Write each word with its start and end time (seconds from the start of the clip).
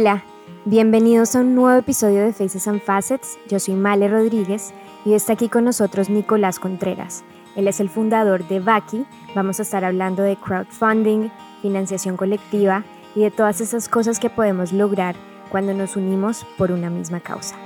Hola, 0.00 0.22
bienvenidos 0.64 1.34
a 1.34 1.40
un 1.40 1.56
nuevo 1.56 1.76
episodio 1.76 2.24
de 2.24 2.32
Faces 2.32 2.68
and 2.68 2.80
Facets. 2.80 3.36
Yo 3.48 3.58
soy 3.58 3.74
Male 3.74 4.06
Rodríguez 4.06 4.72
y 5.04 5.14
está 5.14 5.32
aquí 5.32 5.48
con 5.48 5.64
nosotros 5.64 6.08
Nicolás 6.08 6.60
Contreras. 6.60 7.24
Él 7.56 7.66
es 7.66 7.80
el 7.80 7.90
fundador 7.90 8.46
de 8.46 8.60
Vaki. 8.60 9.04
Vamos 9.34 9.58
a 9.58 9.62
estar 9.62 9.84
hablando 9.84 10.22
de 10.22 10.36
crowdfunding, 10.36 11.30
financiación 11.62 12.16
colectiva 12.16 12.84
y 13.16 13.22
de 13.22 13.32
todas 13.32 13.60
esas 13.60 13.88
cosas 13.88 14.20
que 14.20 14.30
podemos 14.30 14.72
lograr 14.72 15.16
cuando 15.50 15.74
nos 15.74 15.96
unimos 15.96 16.46
por 16.56 16.70
una 16.70 16.90
misma 16.90 17.18
causa. 17.18 17.56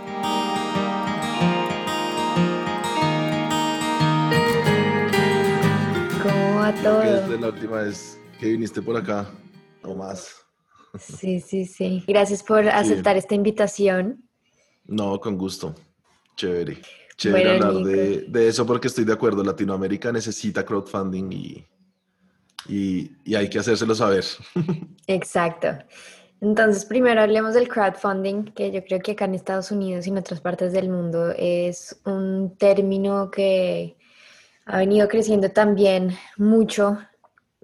¿Cómo 6.23 6.61
va 6.61 6.73
todo? 6.83 7.01
Desde 7.01 7.39
la 7.39 7.49
última 7.49 7.77
vez 7.83 8.19
que 8.41 8.47
viniste 8.47 8.81
por 8.81 8.97
acá, 8.97 9.27
o 9.83 9.95
más. 9.95 10.43
Sí, 10.99 11.41
sí, 11.41 11.65
sí. 11.65 12.05
Gracias 12.07 12.43
por 12.43 12.69
aceptar 12.69 13.17
esta 13.17 13.35
invitación. 13.35 14.23
No, 14.85 15.19
con 15.21 15.39
gusto. 15.39 15.75
Chévere. 16.37 16.79
Chévere 17.17 17.53
hablar 17.53 17.75
de, 17.85 18.23
de, 18.29 18.49
eso 18.49 18.67
porque 18.67 18.89
estoy 18.89 19.05
de 19.05 19.13
acuerdo. 19.13 19.43
Latinoamérica 19.43 20.13
necesita 20.13 20.65
crowdfunding 20.65 21.33
y, 21.33 21.67
y, 22.69 23.11
y 23.25 23.35
hay 23.35 23.49
que 23.49 23.59
hacérselo 23.59 23.95
saber. 23.95 24.25
Exacto. 25.07 25.69
Entonces, 26.41 26.85
primero 26.85 27.23
hablemos 27.23 27.55
del 27.55 27.69
crowdfunding, 27.69 28.47
que 28.47 28.71
yo 28.73 28.85
creo 28.85 29.01
que 29.01 29.13
acá 29.13 29.27
en 29.27 29.35
Estados 29.35 29.71
Unidos 29.71 30.07
y 30.07 30.11
en 30.11 30.19
otras 30.19 30.41
partes 30.41 30.73
del 30.73 30.89
mundo 30.89 31.33
es 31.37 32.01
un 32.05 32.57
término 32.59 33.31
que 33.31 33.97
ha 34.67 34.79
venido 34.79 35.09
creciendo 35.09 35.51
también 35.51 36.17
mucho 36.37 36.99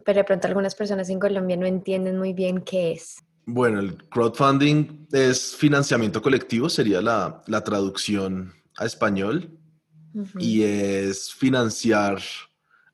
pero 0.08 0.20
de 0.20 0.24
pronto 0.24 0.46
algunas 0.46 0.74
personas 0.74 1.10
en 1.10 1.18
Colombia 1.20 1.54
no 1.58 1.66
entienden 1.66 2.16
muy 2.16 2.32
bien 2.32 2.62
qué 2.62 2.92
es. 2.92 3.22
Bueno, 3.50 3.80
el 3.80 3.96
crowdfunding 4.10 5.06
es 5.10 5.56
financiamiento 5.56 6.20
colectivo, 6.20 6.68
sería 6.68 7.00
la, 7.00 7.42
la 7.46 7.64
traducción 7.64 8.52
a 8.76 8.84
español, 8.84 9.58
y 10.38 10.64
es 10.64 11.32
financiar 11.32 12.20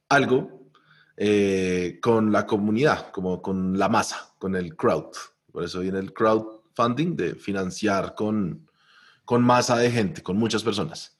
algo 0.08 0.70
eh, 1.16 1.98
con 2.00 2.30
la 2.30 2.46
comunidad, 2.46 3.10
como 3.10 3.42
con 3.42 3.76
la 3.76 3.88
masa, 3.88 4.32
con 4.38 4.54
el 4.54 4.76
crowd. 4.76 5.10
Por 5.50 5.64
eso 5.64 5.80
viene 5.80 5.98
el 5.98 6.12
crowdfunding, 6.12 7.16
de 7.16 7.34
financiar 7.34 8.14
con, 8.14 8.70
con 9.24 9.42
masa 9.42 9.76
de 9.76 9.90
gente, 9.90 10.22
con 10.22 10.36
muchas 10.36 10.62
personas. 10.62 11.18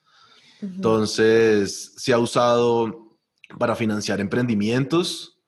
Entonces, 0.60 1.94
se 1.96 2.12
ha 2.12 2.19
usado 2.20 3.19
para 3.58 3.74
financiar 3.74 4.20
emprendimientos, 4.20 5.41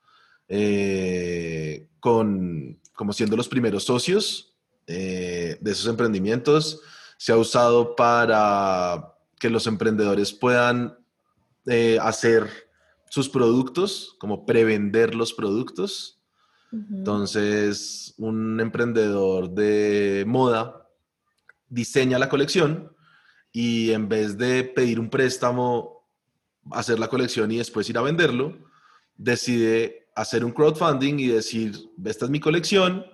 eh, 0.48 1.89
con, 2.00 2.81
como 2.97 3.13
siendo 3.13 3.37
los 3.37 3.49
primeros 3.49 3.85
socios 3.85 4.55
eh, 4.87 5.59
de 5.61 5.71
esos 5.71 5.87
emprendimientos. 5.87 6.81
Se 7.19 7.33
ha 7.33 7.37
usado 7.37 7.95
para 7.95 9.15
que 9.39 9.51
los 9.51 9.67
emprendedores 9.67 10.33
puedan 10.33 10.99
eh, 11.67 11.99
hacer 12.01 12.49
sus 13.09 13.29
productos, 13.29 14.17
como 14.19 14.45
prevender 14.45 15.15
los 15.15 15.33
productos. 15.33 16.21
Entonces, 16.73 18.13
un 18.19 18.61
emprendedor 18.61 19.51
de 19.51 20.25
moda 20.27 20.89
diseña 21.69 22.19
la 22.19 22.29
colección 22.29 22.93
y 23.53 23.93
en 23.93 24.09
vez 24.09 24.37
de 24.37 24.65
pedir 24.65 25.01
un 25.01 25.09
préstamo, 25.09 26.07
hacer 26.73 26.99
la 26.99 27.09
colección 27.09 27.51
y 27.51 27.59
después 27.59 27.89
ir 27.89 27.97
a 27.97 28.03
venderlo, 28.03 28.59
decide 29.17 30.06
hacer 30.17 30.45
un 30.45 30.50
crowdfunding 30.50 31.20
y 31.20 31.28
decir, 31.28 31.77
esta 32.05 32.25
es 32.25 32.31
mi 32.31 32.41
colección, 32.41 33.04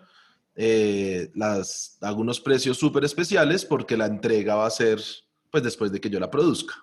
eh, 0.54 1.30
las, 1.34 1.98
hago 2.00 2.20
unos 2.20 2.40
precios 2.40 2.78
súper 2.78 3.04
especiales 3.04 3.64
porque 3.64 3.96
la 3.96 4.06
entrega 4.06 4.54
va 4.54 4.66
a 4.66 4.70
ser 4.70 5.02
pues 5.50 5.64
después 5.64 5.92
de 5.92 6.00
que 6.00 6.08
yo 6.08 6.18
la 6.18 6.30
produzca. 6.30 6.74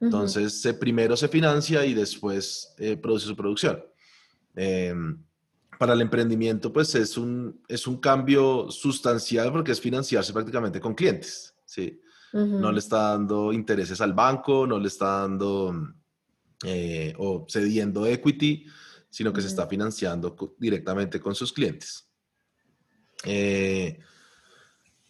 Entonces, 0.00 0.60
se, 0.60 0.74
primero 0.74 1.16
se 1.16 1.28
financia 1.28 1.84
y 1.84 1.94
después 1.94 2.74
eh, 2.78 2.96
produce 2.96 3.26
su 3.26 3.36
producción. 3.36 3.82
Em, 4.54 5.22
para 5.78 5.94
el 5.94 6.00
emprendimiento, 6.00 6.72
pues 6.72 6.94
es 6.94 7.18
un, 7.18 7.60
es 7.68 7.86
un 7.86 7.98
cambio 7.98 8.70
sustancial 8.70 9.50
porque 9.52 9.72
es 9.72 9.80
financiarse 9.80 10.32
prácticamente 10.32 10.80
con 10.80 10.94
clientes, 10.94 11.54
¿sí? 11.64 12.00
No 12.32 12.70
le 12.70 12.80
está 12.80 13.12
dando 13.12 13.50
intereses 13.50 13.98
al 14.02 14.12
banco, 14.12 14.66
no 14.66 14.78
le 14.78 14.88
está 14.88 15.22
dando 15.22 15.72
eh, 16.64 17.14
o 17.16 17.46
cediendo 17.48 18.04
equity, 18.04 18.66
sino 19.16 19.32
que 19.32 19.40
se 19.40 19.48
está 19.48 19.66
financiando 19.66 20.36
directamente 20.58 21.18
con 21.18 21.34
sus 21.34 21.50
clientes. 21.50 22.06
Eh, 23.24 23.98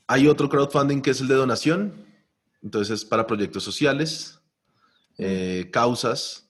hay 0.06 0.28
otro 0.28 0.49
crowdfunding 0.49 1.03
que 1.03 1.11
es 1.11 1.21
el 1.21 1.27
de 1.27 1.34
donación, 1.34 2.06
entonces 2.62 3.05
para 3.05 3.27
proyectos 3.27 3.65
sociales, 3.65 4.39
eh, 5.19 5.71
causas. 5.72 6.49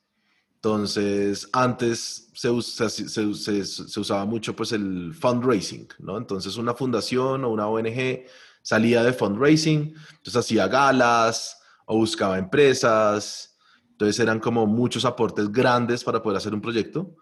Entonces, 0.57 1.49
antes 1.51 2.31
se, 2.35 2.51
usaba 2.51 4.27
mucho 4.27 4.55
pues 4.55 4.73
el 4.73 5.15
fundraising, 5.15 5.89
¿no? 6.01 6.19
Entonces, 6.19 6.59
una 6.59 6.75
fundación 6.75 7.43
o 7.43 7.49
una 7.49 7.69
ONG 7.69 8.27
salía 8.61 9.03
de 9.03 9.15
fundraising, 9.15 9.95
entonces 10.11 10.37
hacía 10.37 10.69
galas 10.69 11.57
o 11.87 11.97
buscaba 11.97 12.37
empresas, 12.37 13.57
entonces 13.93 14.21
eran 14.21 14.41
como 14.41 14.67
muchos 14.67 15.07
aportes 15.07 15.51
grandes 15.51 16.05
para 16.05 16.23
poder 16.23 16.37
hacer 16.37 16.53
un 16.53 16.61
proyecto. 16.61 17.17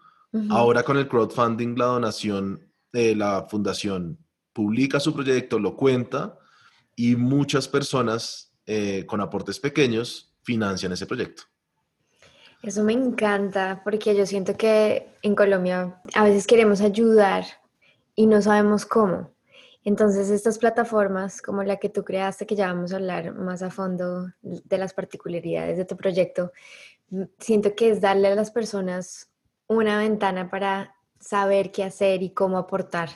Ahora 0.49 0.83
con 0.83 0.97
el 0.97 1.07
crowdfunding, 1.07 1.77
la 1.77 1.85
donación 1.85 2.59
de 2.91 3.15
la 3.15 3.47
fundación 3.49 4.17
publica 4.53 4.99
su 4.99 5.13
proyecto, 5.13 5.59
lo 5.59 5.75
cuenta 5.75 6.37
y 6.95 7.15
muchas 7.15 7.67
personas 7.67 8.53
eh, 8.65 9.05
con 9.05 9.21
aportes 9.21 9.59
pequeños 9.59 10.33
financian 10.43 10.91
ese 10.91 11.05
proyecto. 11.05 11.43
Eso 12.63 12.83
me 12.83 12.93
encanta 12.93 13.81
porque 13.83 14.15
yo 14.15 14.25
siento 14.25 14.55
que 14.57 15.09
en 15.21 15.35
Colombia 15.35 16.01
a 16.15 16.23
veces 16.23 16.47
queremos 16.47 16.81
ayudar 16.81 17.45
y 18.15 18.25
no 18.25 18.41
sabemos 18.41 18.85
cómo. 18.85 19.35
Entonces 19.83 20.31
estas 20.31 20.57
plataformas 20.57 21.43
como 21.43 21.61
la 21.63 21.77
que 21.77 21.89
tú 21.89 22.03
creaste, 22.03 22.47
que 22.47 22.55
ya 22.55 22.73
vamos 22.73 22.91
a 22.91 22.95
hablar 22.95 23.35
más 23.35 23.61
a 23.61 23.69
fondo 23.69 24.31
de 24.41 24.77
las 24.79 24.93
particularidades 24.93 25.77
de 25.77 25.85
tu 25.85 25.95
proyecto, 25.95 26.51
siento 27.37 27.75
que 27.75 27.89
es 27.89 28.01
darle 28.01 28.29
a 28.29 28.35
las 28.35 28.49
personas 28.49 29.29
una 29.67 29.99
ventana 29.99 30.49
para 30.49 30.95
saber 31.19 31.71
qué 31.71 31.83
hacer 31.83 32.23
y 32.23 32.31
cómo 32.31 32.57
aportar. 32.57 33.09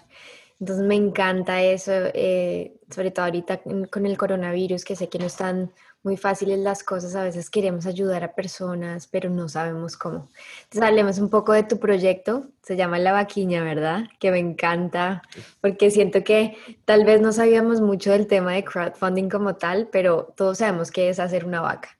Entonces 0.59 0.85
me 0.85 0.95
encanta 0.95 1.61
eso, 1.61 1.91
eh, 1.93 2.75
sobre 2.89 3.11
todo 3.11 3.25
ahorita 3.25 3.61
con 3.89 4.05
el 4.05 4.17
coronavirus, 4.17 4.83
que 4.83 4.95
sé 4.95 5.07
que 5.07 5.19
no 5.19 5.25
están 5.25 5.71
muy 6.03 6.17
fáciles 6.17 6.59
las 6.59 6.83
cosas, 6.83 7.15
a 7.15 7.23
veces 7.23 7.49
queremos 7.49 7.85
ayudar 7.85 8.23
a 8.23 8.33
personas, 8.33 9.07
pero 9.07 9.29
no 9.29 9.47
sabemos 9.49 9.95
cómo. 9.97 10.29
Entonces 10.63 10.81
hablemos 10.81 11.19
un 11.19 11.29
poco 11.29 11.53
de 11.53 11.63
tu 11.63 11.79
proyecto, 11.79 12.47
se 12.61 12.75
llama 12.75 12.99
La 12.99 13.11
Vaquiña, 13.13 13.63
¿verdad? 13.63 14.05
Que 14.19 14.31
me 14.31 14.39
encanta, 14.39 15.21
porque 15.61 15.91
siento 15.91 16.23
que 16.23 16.57
tal 16.85 17.05
vez 17.05 17.21
no 17.21 17.31
sabíamos 17.31 17.81
mucho 17.81 18.11
del 18.11 18.27
tema 18.27 18.53
de 18.53 18.63
crowdfunding 18.63 19.29
como 19.29 19.55
tal, 19.55 19.87
pero 19.91 20.33
todos 20.35 20.59
sabemos 20.59 20.91
qué 20.91 21.09
es 21.09 21.19
hacer 21.19 21.45
una 21.45 21.61
vaca 21.61 21.98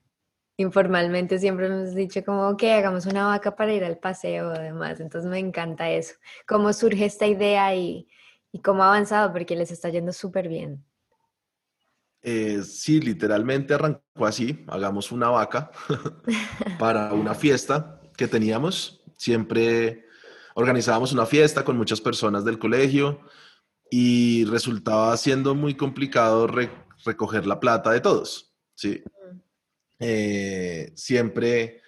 informalmente 0.59 1.40
siempre 1.40 1.68
hemos 1.68 1.96
dicho 1.96 2.24
como 2.25 2.58
que 2.58 2.74
hagamos 2.74 3.06
una 3.06 3.25
vaca 3.28 3.56
para 3.56 3.74
ir 3.74 3.86
al 3.86 3.97
paseo 3.97 4.50
o 4.50 4.59
demás. 4.59 5.00
Entonces 5.00 5.30
me 5.30 5.40
encanta 5.40 5.90
eso. 5.90 6.16
¿Cómo 6.46 6.74
surge 6.74 7.06
esta 7.06 7.25
idea 7.25 7.74
y, 7.75 8.08
cómo 8.62 8.84
ha 8.84 8.88
avanzado? 8.88 9.31
Porque 9.31 9.56
les 9.56 9.72
está 9.72 9.90
yendo 9.90 10.12
súper 10.12 10.50
bien. 10.50 10.84
Eh, 12.22 12.62
sí, 12.64 13.00
literalmente 13.00 13.74
arrancó 13.74 14.25
así. 14.25 14.66
Hagamos 14.68 15.14
una 15.14 15.30
vaca 15.30 15.72
para 16.78 17.13
una 17.13 17.33
fiesta 17.33 18.01
que 18.18 18.28
teníamos. 18.28 19.01
Siempre 19.16 20.06
organizábamos 20.56 21.13
una 21.13 21.25
fiesta 21.25 21.63
con 21.63 21.78
muchas 21.78 22.01
personas 22.01 22.44
del 22.44 22.60
colegio 22.60 23.22
y 23.89 24.44
resultaba 24.44 25.16
siendo 25.16 25.56
muy 25.56 25.75
complicado 25.75 26.48
recoger 27.06 27.48
la 27.48 27.62
plata 27.62 27.92
de 27.92 28.01
todos. 28.01 28.54
Sí. 28.75 29.01
Eh, 30.00 30.92
siempre, 30.96 31.81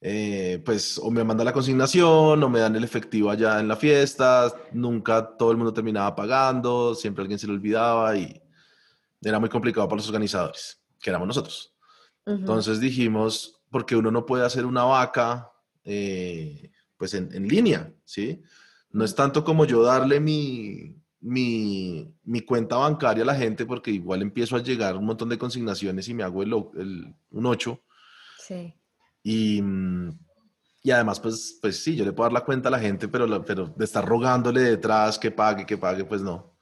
eh, 0.00 0.62
pues, 0.64 0.98
o 0.98 1.10
me 1.10 1.24
manda 1.24 1.42
la 1.42 1.52
consignación 1.52 2.42
o 2.42 2.48
me 2.48 2.60
dan 2.60 2.76
el 2.76 2.84
efectivo 2.84 3.30
allá 3.30 3.58
en 3.58 3.66
la 3.66 3.76
fiesta, 3.76 4.52
nunca 4.72 5.36
todo 5.36 5.50
el 5.50 5.56
mundo 5.56 5.72
terminaba 5.72 6.14
pagando, 6.14 6.94
siempre 6.94 7.22
alguien 7.22 7.38
se 7.38 7.48
le 7.48 7.54
olvidaba 7.54 8.16
y 8.16 8.40
era 9.20 9.40
muy 9.40 9.48
complicado 9.48 9.88
para 9.88 9.96
los 9.96 10.08
organizadores, 10.08 10.80
que 11.00 11.10
éramos 11.10 11.26
nosotros. 11.28 11.74
Entonces 12.24 12.78
dijimos, 12.78 13.58
porque 13.70 13.96
uno 13.96 14.10
no 14.10 14.26
puede 14.26 14.44
hacer 14.44 14.66
una 14.66 14.84
vaca, 14.84 15.50
eh, 15.82 16.70
pues, 16.96 17.14
en, 17.14 17.34
en 17.34 17.48
línea, 17.48 17.90
¿sí? 18.04 18.42
No 18.90 19.04
es 19.04 19.14
tanto 19.14 19.42
como 19.42 19.64
yo 19.64 19.82
darle 19.82 20.20
mi, 20.20 20.94
mi, 21.20 22.14
mi, 22.24 22.40
cuenta 22.42 22.76
bancaria 22.76 23.22
a 23.22 23.26
la 23.26 23.34
gente 23.34 23.66
porque 23.66 23.90
igual 23.90 24.22
empiezo 24.22 24.56
a 24.56 24.62
llegar 24.62 24.96
un 24.96 25.04
montón 25.04 25.28
de 25.28 25.38
consignaciones 25.38 26.08
y 26.08 26.14
me 26.14 26.22
hago 26.22 26.42
el, 26.42 26.52
el 26.78 27.14
un 27.30 27.46
8. 27.46 27.80
Sí. 28.46 28.74
Y, 29.22 29.60
mm, 29.60 30.18
y, 30.82 30.90
además, 30.90 31.20
pues, 31.20 31.58
pues 31.60 31.82
sí, 31.82 31.96
yo 31.96 32.04
le 32.04 32.12
puedo 32.12 32.26
dar 32.26 32.32
la 32.32 32.44
cuenta 32.44 32.68
a 32.68 32.72
la 32.72 32.78
gente, 32.78 33.08
pero, 33.08 33.44
pero 33.44 33.66
de 33.66 33.84
estar 33.84 34.04
rogándole 34.06 34.60
detrás 34.60 35.18
que 35.18 35.30
pague, 35.30 35.66
que 35.66 35.76
pague, 35.76 36.04
pues 36.04 36.22
no. 36.22 36.56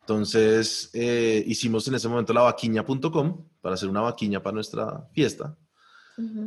Entonces 0.00 0.90
eh, 0.92 1.44
hicimos 1.46 1.86
en 1.86 1.94
ese 1.94 2.08
momento 2.08 2.32
la 2.32 2.40
vaquiña.com 2.42 3.48
para 3.60 3.74
hacer 3.74 3.88
una 3.88 4.00
vaquiña 4.00 4.42
para 4.42 4.54
nuestra 4.54 5.08
fiesta. 5.12 5.56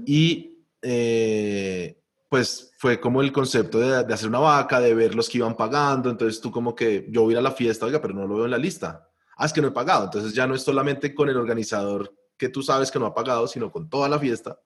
Y 0.06 0.66
eh, 0.82 2.03
pues 2.34 2.74
fue 2.80 3.00
como 3.00 3.22
el 3.22 3.32
concepto 3.32 3.78
de, 3.78 4.12
hacer 4.12 4.28
una 4.28 4.40
vaca, 4.40 4.80
de 4.80 4.96
ver 4.96 5.14
los 5.14 5.30
que 5.30 5.38
iban 5.38 5.56
pagando. 5.56 6.10
Entonces 6.10 6.42
tú 6.42 6.50
como 6.50 6.74
que 6.74 7.06
yo 7.12 7.22
voy 7.22 7.30
a 7.30 7.32
ir 7.34 7.38
a 7.38 7.42
la 7.44 7.52
fiesta, 7.52 7.86
oiga, 7.86 8.02
pero 8.02 8.16
no 8.16 8.26
lo 8.26 8.38
veo 8.38 8.46
en 8.46 8.50
la 8.50 8.58
lista. 8.58 9.08
Ah, 9.38 9.46
es 9.46 9.54
que 9.54 9.62
no 9.62 9.68
he 9.68 9.72
pagado. 9.72 10.06
Entonces 10.06 10.34
ya 10.34 10.48
no 10.48 10.56
es 10.56 10.64
solamente 10.64 11.14
con 11.14 11.30
el 11.30 11.38
organizador 11.38 12.12
que 12.36 12.50
tú 12.50 12.64
sabes 12.64 12.90
que 12.90 12.98
no 12.98 13.06
ha 13.06 13.14
pagado, 13.14 13.46
sino 13.48 13.72
con 13.72 13.88
toda 13.88 14.10
la 14.10 14.18
fiesta. 14.18 14.60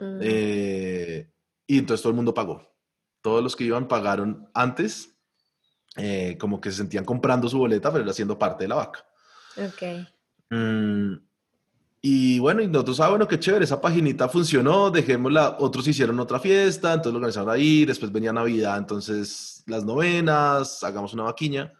Mm. 0.00 0.18
Eh, 0.22 1.30
y 1.68 1.78
entonces 1.78 2.02
todo 2.02 2.10
el 2.10 2.16
mundo 2.16 2.34
pagó. 2.34 2.68
Todos 3.22 3.44
los 3.44 3.54
que 3.54 3.62
iban 3.62 3.86
pagaron 3.86 4.50
antes, 4.52 5.16
eh, 5.94 6.36
como 6.36 6.60
que 6.60 6.72
se 6.72 6.78
sentían 6.78 7.04
comprando 7.04 7.48
su 7.48 7.58
boleta, 7.58 7.92
pero 7.92 8.02
era 8.02 8.12
siendo 8.12 8.36
parte 8.36 8.64
de 8.64 8.68
la 8.70 8.74
vaca. 8.74 9.06
Ok. 9.56 10.04
Mm, 10.50 11.12
y 12.00 12.38
bueno, 12.38 12.62
y 12.62 12.68
nosotros, 12.68 13.00
ah, 13.00 13.08
bueno, 13.08 13.26
qué 13.26 13.38
chévere, 13.40 13.64
esa 13.64 13.80
paginita 13.80 14.28
funcionó, 14.28 14.90
dejémosla, 14.90 15.56
otros 15.58 15.86
hicieron 15.88 16.20
otra 16.20 16.38
fiesta, 16.38 16.92
entonces 16.92 17.12
lo 17.12 17.18
organizaron 17.18 17.50
ahí, 17.50 17.84
después 17.84 18.12
venía 18.12 18.32
Navidad, 18.32 18.78
entonces 18.78 19.64
las 19.66 19.84
novenas, 19.84 20.82
hagamos 20.84 21.12
una 21.14 21.24
vaquiña, 21.24 21.72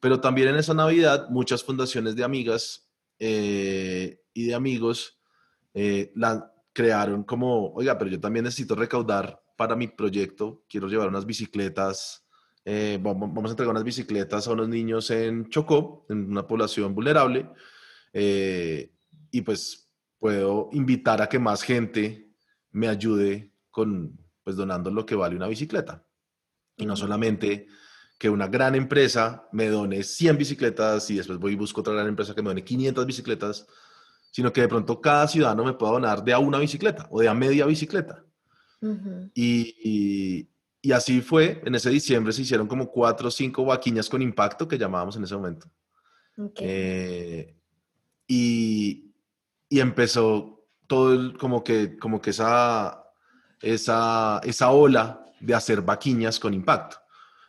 pero 0.00 0.20
también 0.20 0.48
en 0.48 0.56
esa 0.56 0.74
Navidad 0.74 1.28
muchas 1.30 1.62
fundaciones 1.62 2.16
de 2.16 2.24
amigas 2.24 2.88
eh, 3.18 4.20
y 4.34 4.46
de 4.46 4.54
amigos 4.54 5.18
eh, 5.74 6.12
la 6.16 6.52
crearon 6.72 7.22
como, 7.22 7.72
oiga, 7.74 7.96
pero 7.96 8.10
yo 8.10 8.20
también 8.20 8.44
necesito 8.44 8.74
recaudar 8.74 9.40
para 9.56 9.76
mi 9.76 9.86
proyecto, 9.88 10.64
quiero 10.68 10.88
llevar 10.88 11.08
unas 11.08 11.26
bicicletas, 11.26 12.24
eh, 12.64 12.98
vamos 13.00 13.46
a 13.46 13.50
entregar 13.50 13.70
unas 13.70 13.84
bicicletas 13.84 14.46
a 14.46 14.52
unos 14.52 14.68
niños 14.68 15.10
en 15.10 15.48
Chocó, 15.48 16.06
en 16.08 16.30
una 16.30 16.46
población 16.46 16.94
vulnerable. 16.94 17.48
Eh, 18.12 18.89
y 19.30 19.42
pues 19.42 19.90
puedo 20.18 20.68
invitar 20.72 21.22
a 21.22 21.28
que 21.28 21.38
más 21.38 21.62
gente 21.62 22.30
me 22.72 22.88
ayude 22.88 23.52
con, 23.70 24.18
pues 24.44 24.56
donando 24.56 24.90
lo 24.90 25.06
que 25.06 25.14
vale 25.14 25.36
una 25.36 25.48
bicicleta. 25.48 26.04
Y 26.76 26.86
no 26.86 26.96
solamente 26.96 27.66
que 28.18 28.28
una 28.28 28.48
gran 28.48 28.74
empresa 28.74 29.48
me 29.52 29.68
done 29.68 30.02
100 30.02 30.36
bicicletas 30.36 31.10
y 31.10 31.16
después 31.16 31.38
voy 31.38 31.52
y 31.52 31.56
busco 31.56 31.80
otra 31.80 31.94
gran 31.94 32.06
empresa 32.06 32.34
que 32.34 32.42
me 32.42 32.50
done 32.50 32.62
500 32.62 33.06
bicicletas, 33.06 33.66
sino 34.30 34.52
que 34.52 34.60
de 34.60 34.68
pronto 34.68 35.00
cada 35.00 35.26
ciudadano 35.26 35.64
me 35.64 35.72
pueda 35.72 35.92
donar 35.92 36.22
de 36.22 36.32
a 36.32 36.38
una 36.38 36.58
bicicleta 36.58 37.06
o 37.10 37.20
de 37.20 37.28
a 37.28 37.34
media 37.34 37.66
bicicleta. 37.66 38.22
y, 39.34 40.46
y, 40.82 40.92
así 40.92 41.20
fue, 41.20 41.62
en 41.64 41.74
ese 41.74 41.90
diciembre 41.90 42.32
se 42.32 42.42
hicieron 42.42 42.66
como 42.66 42.90
cuatro 42.90 43.28
o 43.28 43.30
cinco 43.30 43.64
vaquiñas 43.64 44.08
con 44.08 44.22
impacto 44.22 44.66
que 44.66 44.78
llamábamos 44.78 45.16
en 45.16 45.24
ese 45.24 45.34
momento. 45.34 45.70
Eh, 46.56 47.56
y, 48.26 49.09
y 49.70 49.80
empezó 49.80 50.66
todo 50.86 51.32
como 51.38 51.62
que, 51.64 51.96
como 51.96 52.20
que 52.20 52.30
esa, 52.30 53.04
esa, 53.62 54.40
esa 54.42 54.70
ola 54.70 55.24
de 55.38 55.54
hacer 55.54 55.80
vaquiñas 55.80 56.38
con 56.38 56.52
impacto. 56.52 56.96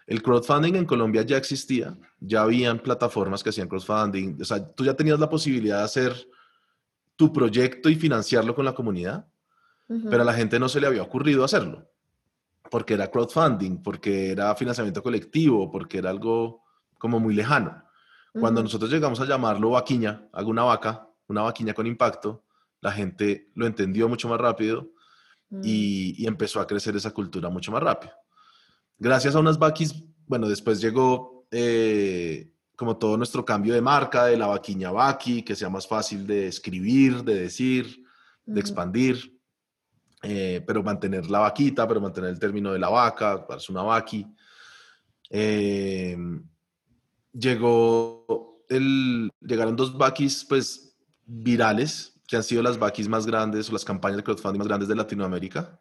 El 0.05 0.21
crowdfunding 0.21 0.75
en 0.75 0.85
Colombia 0.85 1.23
ya 1.23 1.37
existía, 1.37 1.97
ya 2.19 2.43
habían 2.43 2.79
plataformas 2.79 3.43
que 3.43 3.49
hacían 3.49 3.67
crowdfunding, 3.67 4.37
o 4.39 4.45
sea, 4.45 4.65
tú 4.73 4.85
ya 4.85 4.93
tenías 4.93 5.19
la 5.19 5.29
posibilidad 5.29 5.79
de 5.79 5.83
hacer 5.83 6.27
tu 7.15 7.33
proyecto 7.33 7.89
y 7.89 7.95
financiarlo 7.95 8.53
con 8.53 8.65
la 8.65 8.73
comunidad, 8.73 9.27
pero 9.87 10.21
a 10.21 10.25
la 10.25 10.33
gente 10.33 10.57
no 10.57 10.69
se 10.69 10.79
le 10.79 10.87
había 10.87 11.03
ocurrido 11.03 11.43
hacerlo, 11.43 11.89
porque 12.69 12.93
era 12.93 13.09
crowdfunding, 13.09 13.81
porque 13.83 14.31
era 14.31 14.55
financiamiento 14.55 15.03
colectivo, 15.03 15.69
porque 15.69 15.97
era 15.97 16.11
algo 16.11 16.63
como 16.97 17.19
muy 17.19 17.33
lejano. 17.33 17.83
Cuando 18.33 18.63
nosotros 18.63 18.89
llegamos 18.89 19.19
a 19.19 19.25
llamarlo 19.25 19.71
vaquiña, 19.71 20.29
hago 20.31 20.49
una 20.49 20.63
vaca, 20.63 21.10
una 21.31 21.41
vaquiña 21.43 21.73
con 21.73 21.87
impacto, 21.87 22.43
la 22.81 22.91
gente 22.91 23.51
lo 23.55 23.65
entendió 23.65 24.09
mucho 24.09 24.27
más 24.27 24.39
rápido 24.39 24.91
mm. 25.49 25.61
y, 25.63 26.27
empezó 26.27 26.59
a 26.59 26.67
crecer 26.67 26.95
esa 26.95 27.11
cultura 27.11 27.49
mucho 27.49 27.71
más 27.71 27.81
rápido. 27.81 28.13
Gracias 28.97 29.35
a 29.35 29.39
unas 29.39 29.57
vaquis, 29.57 30.03
bueno, 30.27 30.47
después 30.47 30.79
llegó 30.79 31.47
eh, 31.51 32.51
como 32.75 32.97
todo 32.97 33.17
nuestro 33.17 33.45
cambio 33.45 33.73
de 33.73 33.81
marca, 33.81 34.25
de 34.25 34.37
la 34.37 34.47
vaquiña 34.47 34.91
vaqui, 34.91 35.43
que 35.43 35.55
sea 35.55 35.69
más 35.69 35.87
fácil 35.87 36.25
de 36.25 36.47
escribir, 36.47 37.23
de 37.23 37.35
decir, 37.35 38.03
de 38.45 38.59
expandir, 38.59 39.39
eh, 40.23 40.63
pero 40.65 40.83
mantener 40.83 41.29
la 41.29 41.39
vaquita, 41.39 41.87
pero 41.87 42.01
mantener 42.01 42.29
el 42.29 42.39
término 42.39 42.73
de 42.73 42.79
la 42.79 42.89
vaca, 42.89 43.45
parece 43.47 43.71
una 43.71 43.83
vaqui. 43.83 44.25
Eh, 45.29 46.17
llegó 47.33 48.63
el, 48.69 49.31
llegaron 49.39 49.75
dos 49.75 49.97
vaquis, 49.97 50.45
pues 50.45 50.90
virales, 51.25 52.19
que 52.27 52.37
han 52.37 52.43
sido 52.43 52.63
las 52.63 52.79
vaquis 52.79 53.07
más 53.07 53.25
grandes 53.25 53.69
o 53.69 53.73
las 53.73 53.85
campañas 53.85 54.17
de 54.17 54.23
crowdfunding 54.23 54.59
más 54.59 54.67
grandes 54.67 54.87
de 54.87 54.95
Latinoamérica, 54.95 55.79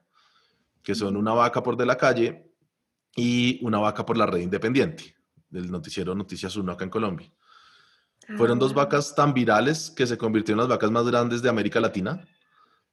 que 0.82 0.94
son 0.94 1.16
una 1.16 1.32
vaca 1.32 1.62
por 1.62 1.76
de 1.76 1.86
la 1.86 1.96
calle 1.96 2.52
y 3.16 3.64
una 3.64 3.78
vaca 3.78 4.04
por 4.04 4.16
la 4.16 4.26
red 4.26 4.40
independiente, 4.40 5.14
del 5.48 5.70
noticiero 5.70 6.14
Noticias 6.14 6.56
1 6.56 6.72
acá 6.72 6.84
en 6.84 6.90
Colombia. 6.90 7.32
Fueron 8.36 8.58
dos 8.58 8.72
ah. 8.72 8.76
vacas 8.76 9.14
tan 9.14 9.34
virales 9.34 9.90
que 9.90 10.06
se 10.06 10.16
convirtieron 10.16 10.60
en 10.60 10.68
las 10.68 10.76
vacas 10.76 10.90
más 10.90 11.06
grandes 11.06 11.42
de 11.42 11.48
América 11.48 11.80
Latina. 11.80 12.24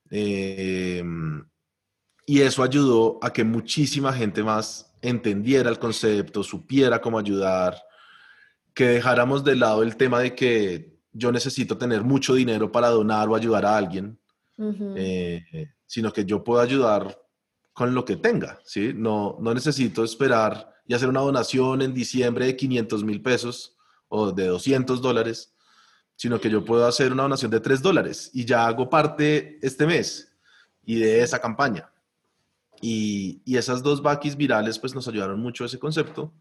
Em, 0.09 1.45
y 2.25 2.41
eso 2.41 2.63
ayudó 2.63 3.19
a 3.21 3.31
que 3.31 3.43
muchísima 3.43 4.13
gente 4.13 4.43
más 4.43 4.93
entendiera 5.01 5.69
el 5.69 5.79
concepto, 5.79 6.43
supiera 6.43 7.01
cómo 7.01 7.19
ayudar, 7.19 7.77
que 8.73 8.87
dejáramos 8.87 9.43
de 9.43 9.55
lado 9.55 9.83
el 9.83 9.95
tema 9.95 10.19
de 10.19 10.35
que 10.35 10.96
yo 11.17 11.31
necesito 11.31 11.77
tener 11.77 12.03
mucho 12.03 12.35
dinero 12.35 12.71
para 12.71 12.89
donar 12.89 13.27
o 13.27 13.35
ayudar 13.35 13.65
a 13.65 13.75
alguien, 13.75 14.19
eh, 14.95 15.43
sino 15.85 16.13
que 16.13 16.25
yo 16.25 16.43
puedo 16.43 16.61
ayudar 16.61 17.19
con 17.73 17.93
lo 17.93 18.05
que 18.05 18.15
tenga, 18.17 18.59
¿sí? 18.63 18.91
No, 18.95 19.37
no 19.39 19.53
necesito 19.53 20.03
esperar 20.03 20.73
y 20.85 20.93
hacer 20.93 21.09
una 21.09 21.21
donación 21.21 21.81
en 21.81 21.93
diciembre 21.93 22.45
de 22.45 22.55
500 22.55 23.03
mil 23.03 23.21
pesos 23.21 23.75
o 24.07 24.31
de 24.31 24.47
200 24.47 25.01
dólares, 25.01 25.53
sino 26.15 26.39
que 26.39 26.49
yo 26.49 26.63
puedo 26.63 26.85
hacer 26.85 27.11
una 27.11 27.23
donación 27.23 27.51
de 27.51 27.59
3 27.59 27.81
dólares 27.81 28.29
y 28.33 28.45
ya 28.45 28.65
hago 28.65 28.89
parte 28.89 29.59
este 29.61 29.85
mes 29.85 30.31
y 30.85 30.99
de 30.99 31.21
esa 31.21 31.39
campaña. 31.39 31.91
Y, 32.79 33.41
y 33.43 33.57
esas 33.57 33.81
dos 33.81 34.03
vaquis 34.03 34.37
virales 34.37 34.77
pues 34.77 34.93
nos 34.93 35.07
ayudaron 35.07 35.39
mucho 35.39 35.63
a 35.63 35.67
ese 35.67 35.79
concepto 35.79 36.31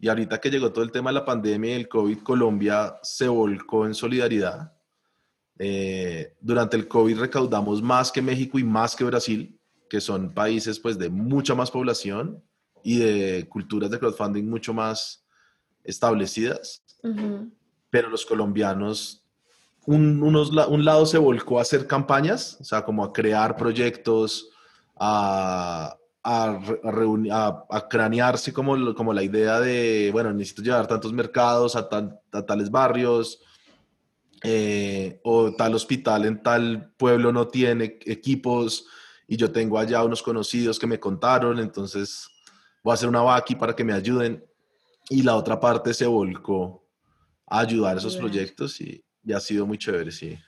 y 0.00 0.08
ahorita 0.08 0.40
que 0.40 0.50
llegó 0.50 0.72
todo 0.72 0.82
el 0.82 0.90
tema 0.90 1.10
de 1.10 1.14
la 1.14 1.24
pandemia 1.26 1.72
y 1.72 1.80
el 1.80 1.88
COVID, 1.88 2.22
Colombia 2.22 2.98
se 3.02 3.28
volcó 3.28 3.84
en 3.84 3.94
solidaridad. 3.94 4.72
Eh, 5.58 6.36
durante 6.40 6.78
el 6.78 6.88
COVID 6.88 7.18
recaudamos 7.18 7.82
más 7.82 8.10
que 8.10 8.22
México 8.22 8.58
y 8.58 8.64
más 8.64 8.96
que 8.96 9.04
Brasil, 9.04 9.60
que 9.90 10.00
son 10.00 10.32
países 10.32 10.80
pues 10.80 10.98
de 10.98 11.10
mucha 11.10 11.54
más 11.54 11.70
población 11.70 12.42
y 12.82 12.98
de 12.98 13.46
culturas 13.46 13.90
de 13.90 13.98
crowdfunding 13.98 14.48
mucho 14.48 14.72
más 14.72 15.26
establecidas. 15.84 16.82
Pero 17.90 18.08
los 18.08 18.24
colombianos, 18.24 19.22
un, 19.84 20.22
unos, 20.22 20.50
un 20.50 20.84
lado 20.84 21.04
se 21.04 21.18
volcó 21.18 21.58
a 21.58 21.62
hacer 21.62 21.86
campañas, 21.86 22.56
o 22.58 22.64
sea, 22.64 22.84
como 22.86 23.04
a 23.04 23.12
crear 23.12 23.54
proyectos, 23.54 24.50
a, 24.98 25.94
a, 26.22 26.60
a, 27.32 27.66
a, 27.70 27.88
cranearse 27.88 28.52
como, 28.52 28.94
como 28.94 29.12
la 29.12 29.22
idea 29.22 29.60
de, 29.60 30.10
bueno, 30.12 30.32
necesito 30.32 30.62
llevar 30.62 30.86
tantos 30.86 31.12
mercados 31.12 31.76
a, 31.76 31.88
tales 31.88 32.70
barrios, 32.70 33.40
eh, 34.42 35.20
o 35.22 35.52
tal 35.54 35.74
hospital 35.74 36.24
en 36.24 36.42
tal 36.42 36.92
pueblo 36.96 37.30
no 37.30 37.48
tiene 37.48 37.98
equipos 38.06 38.86
y 39.28 39.36
yo 39.36 39.52
tengo 39.52 39.78
allá 39.78 40.02
unos 40.02 40.22
conocidos 40.22 40.78
que 40.78 40.86
me 40.86 40.98
contaron, 40.98 41.58
entonces 41.58 42.28
voy 42.82 42.92
a 42.92 42.94
hacer 42.94 43.08
una 43.08 43.22
vaqui 43.22 43.54
para 43.54 43.76
que 43.76 43.84
me 43.84 43.92
ayuden. 43.92 44.44
Y 45.08 45.22
la 45.22 45.36
otra 45.36 45.58
parte 45.58 45.92
se 45.92 46.06
volcó 46.06 46.86
a 47.46 47.60
ayudar 47.60 47.96
a 47.96 47.98
esos 47.98 48.16
proyectos 48.16 48.80
y, 48.80 49.04
y 49.24 49.32
ha 49.32 49.40
sido 49.40 49.66
muy 49.66 49.76
chévere, 49.76 50.12
sí. 50.12 50.38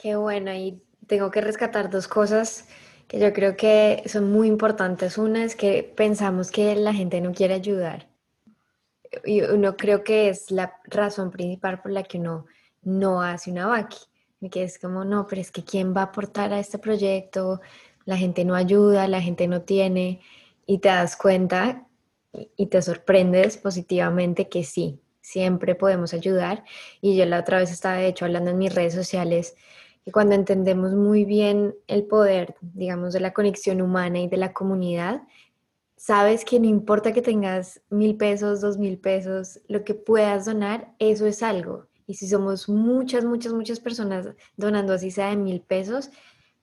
Qué 0.00 0.14
bueno, 0.14 0.52
y 0.54 0.82
tengo 1.06 1.30
que 1.30 1.40
rescatar 1.40 1.90
dos 1.90 2.06
cosas 2.06 2.68
que 3.08 3.18
yo 3.18 3.32
creo 3.32 3.56
que 3.56 4.02
son 4.06 4.30
muy 4.30 4.48
importantes. 4.48 5.18
Una 5.18 5.42
es 5.42 5.56
que 5.56 5.82
pensamos 5.82 6.50
que 6.50 6.76
la 6.76 6.92
gente 6.92 7.20
no 7.20 7.32
quiere 7.32 7.54
ayudar. 7.54 8.06
Y 9.24 9.40
uno 9.40 9.76
creo 9.76 10.04
que 10.04 10.28
es 10.28 10.50
la 10.50 10.74
razón 10.84 11.30
principal 11.30 11.80
por 11.80 11.90
la 11.90 12.02
que 12.02 12.18
uno 12.18 12.44
no 12.82 13.22
hace 13.22 13.50
una 13.50 13.66
vaqui. 13.66 13.98
Que 14.50 14.62
es 14.62 14.78
como, 14.78 15.04
no, 15.04 15.26
pero 15.26 15.40
es 15.40 15.50
que 15.50 15.64
¿quién 15.64 15.96
va 15.96 16.02
a 16.02 16.04
aportar 16.04 16.52
a 16.52 16.60
este 16.60 16.78
proyecto? 16.78 17.60
La 18.04 18.16
gente 18.18 18.44
no 18.44 18.54
ayuda, 18.54 19.08
la 19.08 19.22
gente 19.22 19.48
no 19.48 19.62
tiene. 19.62 20.20
Y 20.66 20.78
te 20.78 20.90
das 20.90 21.16
cuenta 21.16 21.86
y 22.56 22.66
te 22.66 22.82
sorprendes 22.82 23.56
positivamente 23.56 24.50
que 24.50 24.64
sí, 24.64 25.00
siempre 25.22 25.74
podemos 25.74 26.12
ayudar. 26.12 26.62
Y 27.00 27.16
yo 27.16 27.24
la 27.24 27.40
otra 27.40 27.58
vez 27.58 27.72
estaba, 27.72 27.96
de 27.96 28.08
hecho, 28.08 28.26
hablando 28.26 28.50
en 28.50 28.58
mis 28.58 28.74
redes 28.74 28.94
sociales 28.94 29.56
y 30.08 30.10
cuando 30.10 30.34
entendemos 30.34 30.94
muy 30.94 31.26
bien 31.26 31.74
el 31.86 32.06
poder, 32.06 32.56
digamos, 32.62 33.12
de 33.12 33.20
la 33.20 33.34
conexión 33.34 33.82
humana 33.82 34.18
y 34.20 34.26
de 34.26 34.38
la 34.38 34.54
comunidad, 34.54 35.20
sabes 35.96 36.46
que 36.46 36.58
no 36.58 36.66
importa 36.66 37.12
que 37.12 37.20
tengas 37.20 37.82
mil 37.90 38.16
pesos, 38.16 38.62
dos 38.62 38.78
mil 38.78 38.96
pesos, 38.96 39.60
lo 39.68 39.84
que 39.84 39.92
puedas 39.92 40.46
donar, 40.46 40.94
eso 40.98 41.26
es 41.26 41.42
algo. 41.42 41.88
Y 42.06 42.14
si 42.14 42.26
somos 42.26 42.70
muchas, 42.70 43.26
muchas, 43.26 43.52
muchas 43.52 43.80
personas 43.80 44.30
donando 44.56 44.94
así 44.94 45.10
sea 45.10 45.28
de 45.28 45.36
mil 45.36 45.60
pesos, 45.60 46.08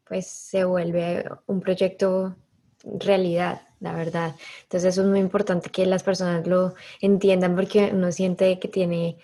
pues 0.08 0.26
se 0.26 0.64
vuelve 0.64 1.24
un 1.46 1.60
proyecto 1.60 2.36
realidad, 2.84 3.62
la 3.80 3.94
verdad. 3.94 4.36
Entonces 4.64 4.94
eso 4.94 5.04
es 5.04 5.08
muy 5.08 5.20
importante 5.20 5.70
que 5.70 5.86
las 5.86 6.02
personas 6.02 6.48
lo 6.48 6.74
entiendan 7.00 7.54
porque 7.56 7.92
uno 7.94 8.12
siente 8.12 8.58
que 8.58 8.70
tiene 8.70 9.20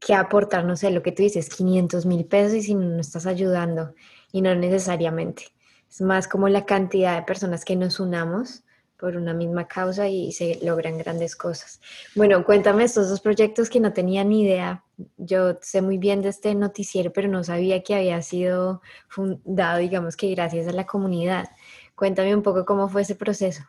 que 0.00 0.14
aportar, 0.14 0.64
no 0.64 0.76
sé, 0.76 0.90
lo 0.90 1.02
que 1.02 1.12
tú 1.12 1.22
dices, 1.22 1.48
500 1.50 2.06
mil 2.06 2.24
pesos 2.24 2.54
y 2.54 2.62
si 2.62 2.74
no, 2.74 2.86
no 2.86 3.00
estás 3.00 3.26
ayudando 3.26 3.94
y 4.32 4.42
no 4.42 4.54
necesariamente. 4.54 5.44
Es 5.88 6.00
más 6.00 6.26
como 6.26 6.48
la 6.48 6.64
cantidad 6.64 7.16
de 7.16 7.22
personas 7.22 7.64
que 7.64 7.76
nos 7.76 8.00
unamos 8.00 8.64
por 9.00 9.16
una 9.16 9.32
misma 9.32 9.66
causa 9.66 10.08
y 10.08 10.30
se 10.32 10.58
logran 10.62 10.98
grandes 10.98 11.34
cosas. 11.34 11.80
Bueno, 12.14 12.44
cuéntame 12.44 12.84
estos 12.84 13.08
dos 13.08 13.20
proyectos 13.20 13.70
que 13.70 13.80
no 13.80 13.92
tenía 13.92 14.24
ni 14.24 14.42
idea. 14.42 14.84
Yo 15.16 15.58
sé 15.62 15.80
muy 15.80 15.96
bien 15.96 16.20
de 16.20 16.28
este 16.28 16.54
noticiero, 16.54 17.10
pero 17.12 17.26
no 17.26 17.42
sabía 17.42 17.82
que 17.82 17.94
había 17.94 18.20
sido 18.20 18.82
fundado, 19.08 19.78
digamos 19.78 20.16
que 20.16 20.30
gracias 20.30 20.68
a 20.68 20.72
la 20.72 20.86
comunidad. 20.86 21.48
Cuéntame 21.94 22.34
un 22.34 22.42
poco 22.42 22.64
cómo 22.64 22.88
fue 22.88 23.02
ese 23.02 23.14
proceso. 23.14 23.62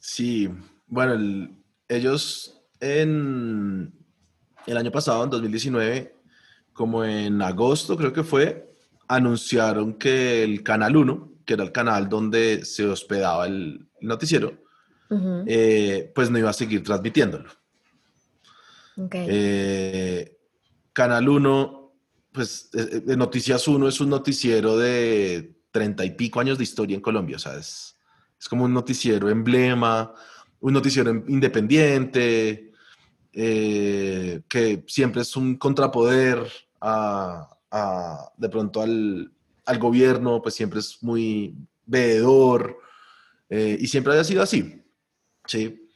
Sí, 0.00 0.50
bueno, 0.88 1.48
ellos 1.88 2.64
en 2.80 3.95
el 4.66 4.76
año 4.76 4.90
pasado, 4.90 5.24
en 5.24 5.30
2019, 5.30 6.14
como 6.72 7.04
en 7.04 7.40
agosto 7.42 7.96
creo 7.96 8.12
que 8.12 8.24
fue, 8.24 8.74
anunciaron 9.08 9.94
que 9.94 10.42
el 10.42 10.62
Canal 10.62 10.96
1, 10.96 11.32
que 11.44 11.54
era 11.54 11.62
el 11.62 11.72
canal 11.72 12.08
donde 12.08 12.64
se 12.64 12.86
hospedaba 12.86 13.46
el 13.46 13.86
noticiero, 14.00 14.52
eh, 15.46 16.10
pues 16.14 16.30
no 16.30 16.38
iba 16.38 16.50
a 16.50 16.52
seguir 16.52 16.82
transmitiéndolo. 16.82 17.48
Eh, 19.12 20.36
canal 20.92 21.28
1, 21.28 21.92
pues 22.32 22.70
eh, 22.74 23.16
Noticias 23.16 23.68
1 23.68 23.88
es 23.88 24.00
un 24.00 24.10
noticiero 24.10 24.76
de 24.76 25.54
treinta 25.70 26.04
y 26.04 26.10
pico 26.10 26.40
años 26.40 26.58
de 26.58 26.64
historia 26.64 26.96
en 26.96 27.02
Colombia, 27.02 27.36
o 27.36 27.38
sea, 27.38 27.56
es, 27.56 27.94
como 28.48 28.64
un 28.64 28.72
noticiero 28.72 29.28
emblema, 29.28 30.12
un 30.60 30.72
noticiero 30.72 31.10
independiente, 31.10 32.72
que 33.36 34.84
siempre 34.86 35.20
es 35.20 35.36
un 35.36 35.56
contrapoder 35.56 36.46
a, 36.80 37.48
de 38.36 38.48
pronto 38.48 38.82
al, 38.82 39.32
gobierno, 39.78 40.40
pues 40.40 40.54
siempre 40.54 40.80
es 40.80 41.02
muy 41.02 41.54
veedor 41.84 42.78
eh, 43.48 43.76
y 43.80 43.86
siempre 43.88 44.12
había 44.12 44.24
sido 44.24 44.42
así. 44.42 44.84
¿sí? 45.46 45.88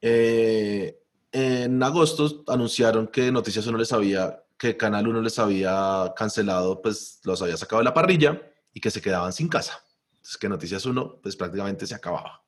Eh, 0.00 1.00
en 1.32 1.82
agosto 1.82 2.44
anunciaron 2.46 3.08
que 3.08 3.32
Noticias 3.32 3.66
1 3.66 3.78
les 3.78 3.92
había, 3.92 4.44
que 4.58 4.76
Canal 4.76 5.08
1 5.08 5.22
les 5.22 5.38
había 5.38 6.12
cancelado, 6.14 6.80
pues 6.82 7.20
los 7.24 7.40
había 7.42 7.56
sacado 7.56 7.80
de 7.80 7.84
la 7.84 7.94
parrilla 7.94 8.40
y 8.72 8.80
que 8.80 8.90
se 8.90 9.00
quedaban 9.00 9.32
sin 9.32 9.48
casa. 9.48 9.82
Entonces 10.10 10.36
que 10.36 10.48
Noticias 10.48 10.84
1 10.84 11.20
pues 11.22 11.36
prácticamente 11.36 11.86
se 11.86 11.94
acababa. 11.94 12.42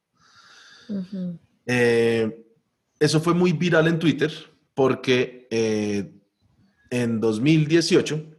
Eh, 1.67 2.48
eso 3.01 3.21
fue 3.21 3.35
muy 3.35 3.53
viral 3.53 3.89
en 3.89 3.99
Twitter 3.99 4.33
porque 4.75 5.47
en 6.91 7.21
2018 7.21 8.39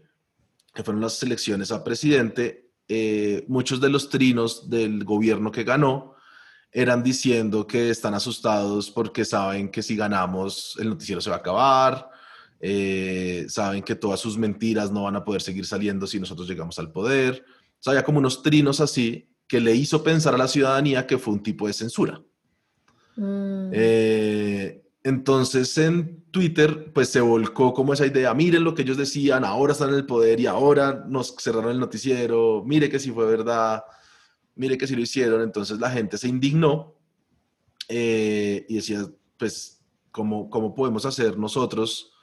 que 0.74 0.84
fueron 0.84 1.02
las 1.02 1.22
elecciones 1.24 1.72
a 1.72 1.84
presidente, 1.84 2.72
eh, 2.88 3.46
muchos 3.48 3.82
de 3.82 3.90
los 3.90 4.10
trinos 4.10 4.70
del 4.70 5.04
gobierno 5.04 5.52
que 5.52 5.64
ganó 5.64 6.16
eran 6.72 7.04
diciendo 7.04 7.66
que 7.66 7.90
están 7.90 8.14
asustados 8.14 8.92
porque 8.92 9.26
saben 9.26 9.70
que 9.70 9.82
si 9.82 9.96
ganamos 9.96 10.78
el 10.80 10.90
noticiero 10.90 11.20
se 11.20 11.30
va 11.30 11.38
a 11.38 11.40
acabar, 11.40 12.10
eh, 12.60 13.46
saben 13.50 13.84
que 13.84 13.96
todas 13.96 14.20
sus 14.20 14.38
mentiras 14.38 14.92
no 14.92 15.04
van 15.04 15.16
a 15.16 15.26
poder 15.26 15.42
seguir 15.42 15.66
saliendo 15.66 16.06
si 16.06 16.20
nosotros 16.20 16.48
llegamos 16.48 16.78
al 16.78 16.92
poder. 16.92 17.44
O 17.48 17.84
sea, 17.84 17.92
había 17.92 18.04
como 18.04 18.20
unos 18.20 18.44
trinos 18.44 18.80
así 18.80 19.30
que 19.48 19.60
le 19.60 19.74
hizo 19.74 20.04
pensar 20.04 20.36
a 20.36 20.38
la 20.38 20.48
ciudadanía 20.48 21.08
que 21.08 21.18
fue 21.18 21.34
un 21.34 21.42
tipo 21.42 21.66
de 21.66 21.74
censura. 21.74 22.22
Mm. 23.20 23.72
Eh, 23.74 24.82
entonces 25.04 25.78
en 25.78 26.24
Twitter 26.32 26.94
pues 26.94 27.10
se 27.10 27.20
volcó 27.20 27.74
como 27.74 27.92
esa 27.92 28.06
idea, 28.06 28.34
miren 28.34 28.64
lo 28.64 28.74
que 28.74 28.84
ellos 28.84 28.96
decían, 28.96 29.44
ahora 29.44 29.74
están 29.74 29.90
en 29.90 29.96
el 29.96 30.06
poder 30.06 30.40
y 30.40 30.46
ahora 30.46 31.04
nos 31.06 31.36
cerraron 31.38 31.72
el 31.72 31.80
noticiero, 31.80 32.64
mire 32.66 32.90
que 32.90 32.98
sí 32.98 33.12
fue 33.12 33.26
verdad, 33.26 33.84
mire 34.56 34.78
que 34.78 34.88
sí 34.88 34.96
lo 34.96 35.02
hicieron, 35.02 35.42
entonces 35.42 35.80
la 35.80 35.92
gente 35.92 36.18
se 36.18 36.30
indignó 36.30 36.96
eh, 37.90 38.66
y 38.70 38.76
decía 38.76 39.06
pues 39.38 39.82
¿cómo, 40.12 40.50
¿cómo, 40.50 40.74
podemos 40.74 41.06
hacer 41.06 41.38
nosotros 41.38 42.14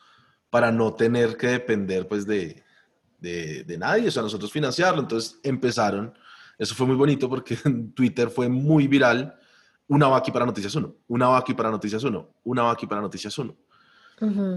para 0.49 0.73
no 0.73 0.95
tener 0.95 1.37
que 1.37 1.49
depender 1.49 2.09
pues 2.09 2.27
de, 2.27 2.63
de, 3.19 3.65
de 3.65 3.79
nadie, 3.79 4.09
o 4.09 4.11
sea, 4.11 4.23
nosotros 4.23 4.51
financiarlo, 4.51 5.03
entonces 5.03 5.39
empezaron, 5.43 6.15
eso 6.59 6.75
fue 6.75 6.87
muy 6.87 6.97
bonito 6.97 7.29
porque 7.29 7.59
en 7.67 7.93
Twitter 7.93 8.31
fue 8.31 8.49
muy 8.49 8.87
viral 8.87 9.39
una 9.89 10.09
va 10.09 10.19
aquí 10.19 10.31
para 10.31 10.47
Noticias 10.47 10.75
1, 10.75 10.95
una 11.09 11.29
va 11.29 11.39
aquí 11.39 11.55
para 11.55 11.71
Noticias 11.71 12.03
1, 12.03 12.29
una 12.45 12.63
va 12.63 12.73
aquí 12.73 12.87
para 12.87 13.01
Noticias 13.01 13.37
1. 13.37 13.57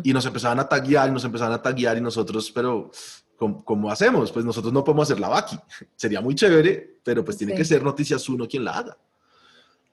Y 0.03 0.13
nos 0.13 0.25
empezaban 0.25 0.59
a 0.59 0.67
taguear 0.67 1.09
y 1.09 1.12
nos 1.12 1.25
empezaban 1.25 1.53
a 1.53 1.62
taguear 1.62 1.98
y 1.98 2.01
nosotros, 2.01 2.50
pero 2.51 2.89
¿cómo, 3.38 3.91
hacemos? 3.91 4.31
Pues 4.31 4.45
nosotros 4.45 4.71
no 4.71 4.83
podemos 4.83 5.07
hacer 5.07 5.19
la 5.19 5.27
Vaki. 5.27 5.59
Sería 5.95 6.21
muy 6.21 6.33
chévere, 6.33 7.00
pero 7.03 7.24
pues 7.25 7.38
tiene 7.38 7.53
que 7.53 7.65
ser 7.65 7.83
Noticias 7.83 8.27
1 8.27 8.48
quien 8.48 8.63
la 8.63 8.77
haga. 8.77 8.98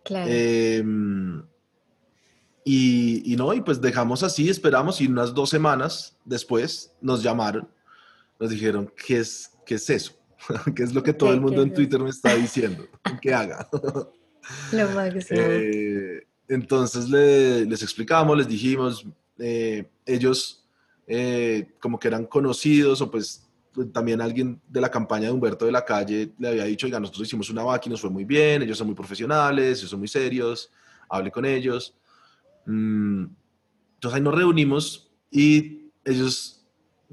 Claro. 0.04 0.30
Em, 0.30 1.44
y, 2.64 3.32
y, 3.32 3.36
no, 3.36 3.52
y 3.54 3.60
pues 3.60 3.80
dejamos 3.80 4.22
así, 4.22 4.48
esperamos 4.48 5.00
y 5.00 5.06
unas 5.06 5.34
dos 5.34 5.50
semanas 5.50 6.16
después 6.24 6.92
nos 7.00 7.22
llamaron, 7.22 7.68
nos 8.38 8.50
dijeron, 8.50 8.92
¿qué 9.04 9.18
es, 9.18 9.50
qué 9.64 9.76
es 9.76 9.90
eso? 9.90 10.12
¿Qué 10.74 10.82
es 10.82 10.94
lo 10.94 11.02
que 11.02 11.12
todo 11.12 11.32
el 11.32 11.40
mundo 11.40 11.62
en 11.62 11.72
Twitter 11.72 12.00
me 12.00 12.10
está 12.10 12.34
diciendo? 12.34 12.86
¿Qué 13.20 13.34
haga? 13.34 13.68
Lo 14.72 14.88
máximo. 14.90 15.40
Eh, 15.40 16.26
entonces 16.48 17.08
les 17.08 17.82
explicamos, 17.82 18.36
les 18.36 18.48
dijimos, 18.48 19.06
eh, 19.38 19.88
ellos 20.04 20.64
eh, 21.06 21.74
como 21.80 21.98
que 21.98 22.08
eran 22.08 22.26
conocidos 22.26 23.00
o 23.00 23.10
pues 23.10 23.42
también 23.92 24.20
alguien 24.20 24.60
de 24.68 24.80
la 24.80 24.90
campaña 24.90 25.26
de 25.26 25.32
Humberto 25.32 25.66
de 25.66 25.72
la 25.72 25.84
Calle 25.84 26.32
le 26.38 26.48
había 26.48 26.64
dicho, 26.64 26.86
oiga, 26.86 26.98
nosotros 26.98 27.26
hicimos 27.26 27.50
una 27.50 27.62
vaca 27.62 27.84
y 27.86 27.90
nos 27.90 28.00
fue 28.00 28.10
muy 28.10 28.24
bien, 28.24 28.62
ellos 28.62 28.78
son 28.78 28.86
muy 28.86 28.96
profesionales, 28.96 29.78
ellos 29.78 29.90
son 29.90 29.98
muy 29.98 30.08
serios, 30.08 30.70
hable 31.08 31.30
con 31.30 31.44
ellos. 31.44 31.94
Mm, 32.64 33.26
entonces 33.94 34.16
ahí 34.16 34.22
nos 34.22 34.34
reunimos 34.34 35.10
y 35.30 35.90
ellos 36.04 36.64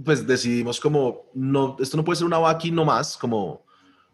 pues 0.03 0.25
decidimos 0.25 0.79
como, 0.79 1.29
no, 1.33 1.77
esto 1.79 1.97
no 1.97 2.03
puede 2.03 2.17
ser 2.17 2.25
una 2.25 2.39
vaqui 2.39 2.71
nomás, 2.71 3.17
como 3.17 3.65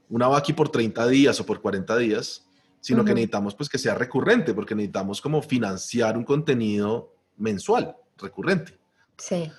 una 0.09 0.27
vaqui 0.27 0.53
por 0.53 0.69
30 0.69 1.07
días 1.07 1.39
o 1.39 1.45
por 1.45 1.61
40 1.61 1.97
días, 1.97 2.48
sino 2.79 3.03
que 3.03 3.13
necesitamos 3.13 3.55
pues 3.55 3.69
que 3.69 3.77
sea 3.77 3.95
recurrente, 3.95 4.53
porque 4.53 4.75
necesitamos 4.75 5.21
como 5.21 5.41
financiar 5.41 6.17
un 6.17 6.23
contenido 6.23 7.13
mensual, 7.37 7.95
recurrente. 8.17 8.77
Sí. 9.17 9.51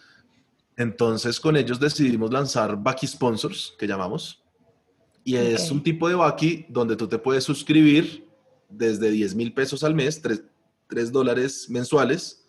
Entonces 0.77 1.39
con 1.39 1.57
ellos 1.57 1.79
decidimos 1.79 2.33
lanzar 2.33 2.77
Baki 2.77 3.07
Sponsors, 3.07 3.75
que 3.79 3.87
llamamos, 3.87 4.43
y 5.23 5.37
es 5.37 5.71
un 5.71 5.83
tipo 5.83 6.09
de 6.09 6.15
Baki 6.15 6.67
donde 6.69 6.97
tú 6.97 7.07
te 7.07 7.19
puedes 7.19 7.45
suscribir 7.45 8.27
desde 8.69 9.11
10 9.11 9.35
mil 9.35 9.53
pesos 9.53 9.85
al 9.85 9.95
mes, 9.95 10.23
3, 10.23 11.13
dólares 11.13 11.69
mensuales, 11.69 12.47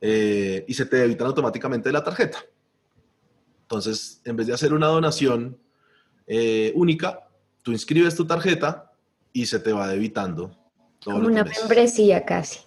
eh, 0.00 0.64
y 0.66 0.74
se 0.74 0.86
te 0.86 0.96
debitan 0.96 1.26
automáticamente 1.26 1.88
de 1.88 1.92
la 1.92 2.02
tarjeta. 2.02 2.38
Entonces, 3.62 4.20
en 4.24 4.34
vez 4.34 4.48
de 4.48 4.54
hacer 4.54 4.72
una 4.72 4.88
donación 4.88 5.56
eh, 6.26 6.72
única, 6.74 7.28
tú 7.62 7.70
inscribes 7.70 8.16
tu 8.16 8.26
tarjeta 8.26 8.89
y 9.32 9.46
se 9.46 9.60
te 9.60 9.72
va 9.72 9.88
debitando. 9.88 10.56
Como 11.04 11.26
una 11.26 11.44
membresía 11.44 12.24
casi. 12.24 12.60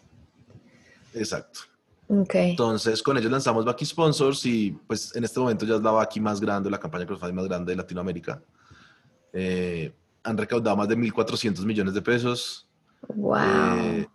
Exacto. 1.13 1.61
Okay. 2.07 2.51
Entonces, 2.51 3.01
con 3.01 3.17
ellos 3.17 3.31
lanzamos 3.31 3.65
Baki 3.65 3.85
Sponsors 3.85 4.45
y 4.45 4.71
pues 4.87 5.15
en 5.15 5.23
este 5.23 5.39
momento 5.39 5.65
ya 5.65 5.75
es 5.75 5.81
la 5.81 5.91
Baki 5.91 6.19
más 6.19 6.39
grande, 6.39 6.69
la 6.69 6.79
campaña 6.79 7.05
crowdfunding 7.05 7.35
más 7.35 7.47
grande 7.47 7.71
de 7.71 7.77
Latinoamérica. 7.77 8.41
Eh, 9.31 9.93
han 10.23 10.37
recaudado 10.37 10.77
más 10.77 10.87
de 10.87 10.97
1.400 10.97 11.65
millones 11.65 11.93
de 11.93 12.01
pesos. 12.01 12.67
Wow. 13.07 13.37
Eh, 13.77 14.07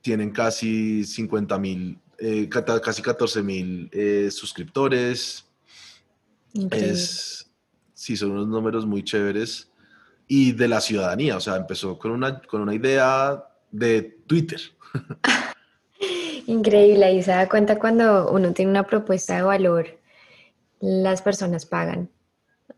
tienen 0.00 0.30
casi 0.30 1.04
50 1.04 1.58
mil, 1.58 1.98
eh, 2.18 2.48
casi 2.48 3.02
14 3.02 3.42
mil 3.42 3.90
suscriptores. 4.30 5.44
Es, 6.70 7.50
sí, 7.94 8.16
son 8.16 8.32
unos 8.32 8.48
números 8.48 8.86
muy 8.86 9.02
chéveres 9.02 9.67
y 10.28 10.52
de 10.52 10.68
la 10.68 10.80
ciudadanía. 10.80 11.36
O 11.36 11.40
sea, 11.40 11.56
empezó 11.56 11.98
con 11.98 12.12
una, 12.12 12.40
con 12.42 12.60
una 12.60 12.74
idea 12.74 13.44
de 13.70 14.02
Twitter. 14.26 14.60
Increíble, 16.46 17.12
y 17.12 17.22
se 17.22 17.30
da 17.30 17.48
cuenta 17.48 17.78
cuando 17.78 18.30
uno 18.30 18.52
tiene 18.52 18.70
una 18.70 18.86
propuesta 18.86 19.36
de 19.36 19.42
valor, 19.42 19.98
las 20.80 21.20
personas 21.22 21.66
pagan. 21.66 22.10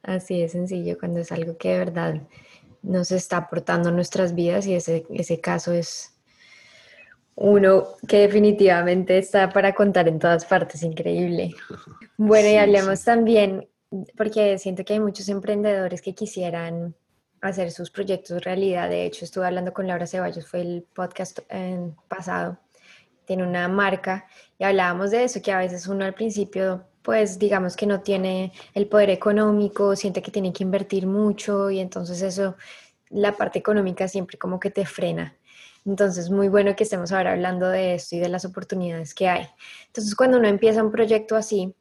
Así 0.03 0.41
de 0.41 0.49
sencillo, 0.49 0.99
cuando 0.99 1.21
es 1.21 1.31
algo 1.31 1.57
que 1.57 1.71
de 1.71 1.79
verdad 1.79 2.23
nos 2.83 3.13
está 3.13 3.37
aportando 3.37 3.91
nuestras 3.91 4.35
vidas 4.35 4.67
y 4.67 4.75
ese, 4.75 5.07
ese 5.11 5.41
caso 5.41 5.73
es 5.73 6.15
uno 7.37 7.89
que 8.09 8.19
definitivamente 8.19 9.19
está 9.19 9.51
para 9.51 9.75
contar 9.75 10.09
en 10.09 10.19
todas 10.19 10.45
partes, 10.45 10.83
increíble. 10.83 11.55
Bueno, 12.23 12.51
y 12.51 12.57
hablemos 12.57 13.03
también, 13.03 13.67
porque 14.15 14.59
siento 14.59 14.85
que 14.85 14.93
hay 14.93 15.01
muchos 15.01 15.31
emprendedores 15.31 16.03
que 16.03 16.15
quisieran 16.15 16.95
hacer 17.41 17.71
sus 17.71 17.91
proyectos 17.91 18.45
realidad. 18.45 18.89
De 18.89 19.05
hecho, 19.05 19.25
estuve 19.25 19.47
hablando 19.47 19.73
con 19.73 19.87
Laura 19.87 20.07
Ceballos, 20.07 20.47
fue 20.47 20.61
el 20.61 20.87
podcast 20.95 21.41
pasado, 22.09 22.59
tiene 23.25 23.45
una 23.45 23.69
marca 23.69 24.27
y 24.59 24.65
hablábamos 24.65 25.11
de 25.11 25.25
eso, 25.25 25.41
que 25.43 25.53
a 25.53 25.59
veces 25.59 25.87
uno 25.87 26.05
al 26.05 26.15
principio 26.15 26.87
pues 27.03 27.39
digamos 27.39 27.77
que 27.77 27.87
no 27.87 28.01
tiene 28.01 28.53
el 28.75 28.87
poder 28.87 29.11
económico, 29.11 29.97
siente 29.97 30.23
que 30.23 30.31
tiene 30.31 30.53
que 30.53 30.65
invertir 30.65 31.07
mucho 31.07 31.71
y 31.71 31.81
entonces 31.81 32.21
eso, 32.23 32.57
la 33.09 33.33
parte 33.33 33.59
económica 33.59 34.07
siempre 34.09 34.39
como 34.39 34.61
que 34.61 34.71
te 34.71 34.85
frena. 34.87 35.37
Entonces, 35.87 36.29
muy 36.29 36.49
bueno 36.49 36.77
que 36.77 36.85
estemos 36.85 37.11
ahora 37.11 37.33
hablando 37.33 37.69
de 37.69 37.95
esto 37.95 38.17
y 38.17 38.19
de 38.19 38.29
las 38.29 38.45
oportunidades 38.45 39.15
que 39.15 39.29
hay. 39.29 39.49
Entonces, 39.87 40.15
cuando 40.15 40.39
uno 40.39 40.47
empieza 40.47 40.83
un 40.83 40.93
proyecto 40.93 41.37
así, 41.37 41.75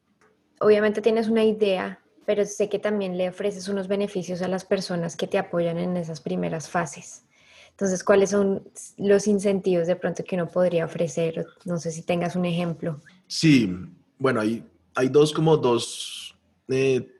obviamente 0.58 1.02
tienes 1.02 1.28
una 1.28 1.44
idea, 1.44 2.00
pero 2.30 2.46
sé 2.46 2.68
que 2.68 2.78
también 2.78 3.18
le 3.18 3.28
ofreces 3.28 3.66
unos 3.66 3.88
beneficios 3.88 4.40
a 4.40 4.46
las 4.46 4.64
personas 4.64 5.16
que 5.16 5.26
te 5.26 5.36
apoyan 5.36 5.78
en 5.78 5.96
esas 5.96 6.20
primeras 6.20 6.70
fases. 6.70 7.24
Entonces, 7.70 8.04
¿cuáles 8.04 8.30
son 8.30 8.62
los 8.98 9.26
incentivos 9.26 9.88
de 9.88 9.96
pronto 9.96 10.22
que 10.22 10.36
uno 10.36 10.46
podría 10.46 10.84
ofrecer? 10.84 11.44
No 11.64 11.78
sé 11.78 11.90
si 11.90 12.02
tengas 12.02 12.36
un 12.36 12.44
ejemplo. 12.44 13.00
Sí, 13.26 13.74
bueno, 14.16 14.40
hay 14.42 14.64
hay 14.94 15.08
dos 15.08 15.32
como 15.32 15.56
dos, 15.56 16.36
eh, 16.68 17.12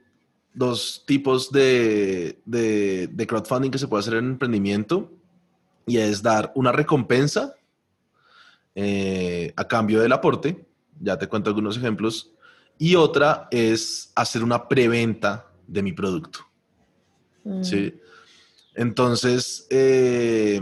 dos 0.55 1.03
tipos 1.09 1.51
de, 1.51 2.41
de, 2.45 3.27
crowdfunding 3.27 3.73
que 3.73 3.79
se 3.79 3.89
puede 3.89 4.03
hacer 4.03 4.15
en 4.15 4.27
emprendimiento 4.27 5.11
y 5.87 5.99
es 5.99 6.23
dar 6.23 6.53
una 6.55 6.71
recompensa 6.71 7.57
eh, 8.77 9.53
a 9.57 9.67
cambio 9.67 10.01
del 10.01 10.13
aporte, 10.13 10.65
ya 11.01 11.19
te 11.19 11.27
cuento 11.27 11.51
algunos 11.51 11.77
ejemplos, 11.77 12.33
y 12.81 12.95
otra 12.97 13.47
es 13.51 14.11
hacer 14.17 14.43
una 14.43 14.67
preventa 14.67 15.47
de 15.67 15.83
mi 15.83 15.93
producto. 15.93 16.41
Mm. 17.45 17.63
¿sí? 17.63 17.95
Entonces, 18.75 19.67
eh, 19.69 20.59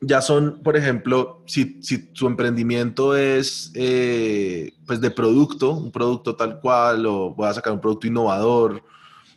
ya 0.00 0.20
son, 0.20 0.60
por 0.60 0.76
ejemplo, 0.76 1.44
si, 1.46 1.80
si 1.84 2.10
su 2.12 2.26
emprendimiento 2.26 3.16
es 3.16 3.70
eh, 3.74 4.72
pues 4.88 5.00
de 5.00 5.12
producto, 5.12 5.70
un 5.70 5.92
producto 5.92 6.34
tal 6.34 6.58
cual, 6.58 7.06
o 7.06 7.32
voy 7.32 7.48
a 7.48 7.54
sacar 7.54 7.72
un 7.72 7.80
producto 7.80 8.08
innovador, 8.08 8.82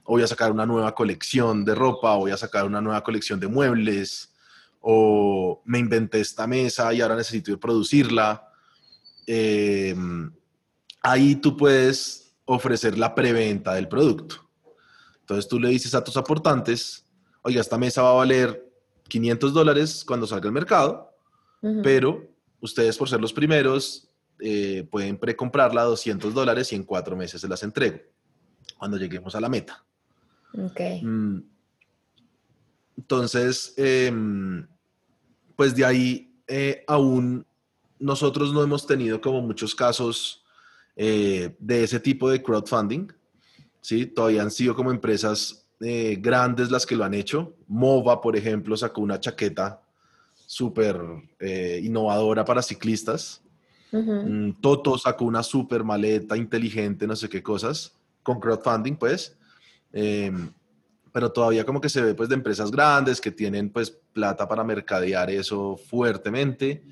o 0.04 0.14
voy 0.14 0.24
a 0.24 0.28
sacar 0.28 0.52
una 0.52 0.66
nueva 0.66 0.96
colección 0.96 1.64
de 1.64 1.76
ropa, 1.76 2.16
o 2.16 2.22
voy 2.22 2.32
a 2.32 2.38
sacar 2.38 2.66
una 2.66 2.82
nueva 2.82 3.04
colección 3.04 3.40
de 3.40 3.48
muebles, 3.48 4.34
o 4.80 5.62
me 5.66 5.78
inventé 5.78 6.22
esta 6.22 6.48
mesa 6.48 6.92
y 6.92 7.02
ahora 7.02 7.16
necesito 7.16 7.52
ir 7.52 7.58
a 7.58 7.60
producirla. 7.60 8.48
Eh, 9.28 9.96
ahí 11.02 11.36
tú 11.36 11.58
puedes 11.58 12.34
ofrecer 12.46 12.98
la 12.98 13.14
preventa 13.16 13.74
del 13.74 13.88
producto. 13.88 14.48
Entonces 15.22 15.48
tú 15.48 15.60
le 15.60 15.70
dices 15.70 15.96
a 15.96 16.04
tus 16.04 16.18
aportantes, 16.18 17.06
oiga, 17.42 17.62
esta 17.62 17.78
mesa 17.78 18.02
va 18.02 18.12
a 18.12 18.16
valer 18.16 18.70
500 19.08 19.54
dólares 19.54 20.04
cuando 20.06 20.28
salga 20.28 20.48
al 20.48 20.54
mercado, 20.54 21.14
pero 21.84 22.28
ustedes 22.60 22.98
por 22.98 23.08
ser 23.08 23.22
los 23.22 23.34
primeros 23.34 24.10
eh, 24.40 24.88
pueden 24.90 25.18
precomprarla 25.18 25.82
a 25.82 25.86
200 25.86 26.34
dólares 26.34 26.72
y 26.72 26.76
en 26.76 26.84
cuatro 26.84 27.16
meses 27.16 27.42
se 27.42 27.48
las 27.48 27.62
entrego 27.62 28.00
cuando 28.78 28.98
lleguemos 28.98 29.36
a 29.36 29.42
la 29.42 29.50
meta. 29.50 29.86
Okay. 30.72 31.04
Mm. 31.04 31.44
Entonces, 32.98 33.74
em, 33.78 34.68
pues 35.56 35.76
de 35.76 35.86
ahí 35.86 36.36
eh, 36.48 36.84
aún 36.88 37.46
nosotros 38.00 38.52
no 38.52 38.64
hemos 38.64 38.88
tenido 38.88 39.22
como 39.22 39.42
muchos 39.42 39.76
casos 39.76 40.44
eh, 40.96 41.56
de 41.60 41.84
ese 41.84 42.00
tipo 42.00 42.30
de 42.30 42.42
crowdfunding, 42.42 43.08
¿sí? 43.82 44.06
Todavía 44.06 44.42
han 44.42 44.52
sido 44.52 44.76
como 44.76 44.92
empresas 44.92 45.66
eh, 45.80 46.18
grandes 46.20 46.70
las 46.70 46.86
que 46.86 46.96
lo 46.96 47.04
han 47.04 47.14
hecho. 47.14 47.56
Mova, 47.68 48.22
por 48.22 48.36
ejemplo, 48.36 48.78
sacó 48.78 49.02
una 49.02 49.20
chaqueta 49.20 49.82
súper 50.46 51.00
eh, 51.40 51.82
innovadora 51.84 52.46
para 52.46 52.62
ciclistas. 52.62 53.42
Mm, 53.92 54.62
Toto 54.62 54.98
sacó 54.98 55.26
una 55.26 55.44
súper 55.44 55.84
maleta 55.84 56.38
inteligente, 56.38 57.08
no 57.08 57.16
sé 57.16 57.28
qué 57.28 57.44
cosas, 57.44 57.94
con 58.24 58.40
crowdfunding, 58.40 58.96
pues. 58.96 59.38
Em, 59.92 60.52
pero 61.12 61.32
todavía 61.32 61.66
como 61.66 61.82
que 61.82 61.90
se 61.90 62.02
ve 62.02 62.14
pues 62.14 62.30
de 62.30 62.36
empresas 62.36 62.72
grandes 62.72 63.20
que 63.20 63.32
tienen 63.32 63.70
pues 63.70 63.92
plata 63.92 64.48
para 64.48 64.64
mercadear 64.64 65.30
eso 65.30 65.78
fuertemente, 65.78 66.84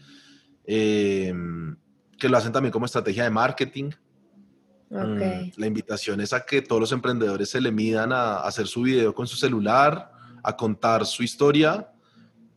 em, 0.66 1.76
que 2.20 2.30
lo 2.30 2.38
hacen 2.38 2.52
también 2.52 2.72
como 2.72 2.86
estrategia 2.86 3.24
de 3.24 3.30
marketing. 3.30 3.92
Mm, 4.90 5.52
la 5.56 5.68
invitación 5.68 6.20
es 6.20 6.34
a 6.34 6.46
que 6.46 6.62
todos 6.62 6.82
los 6.82 6.92
emprendedores 6.92 7.50
se 7.50 7.62
le 7.62 7.72
midan 7.72 8.12
a, 8.12 8.38
hacer 8.38 8.68
su 8.68 8.82
video 8.82 9.14
con 9.14 9.28
su 9.28 9.36
celular, 9.36 10.12
a 10.44 10.56
contar 10.56 11.06
su 11.06 11.24
historia 11.24 11.92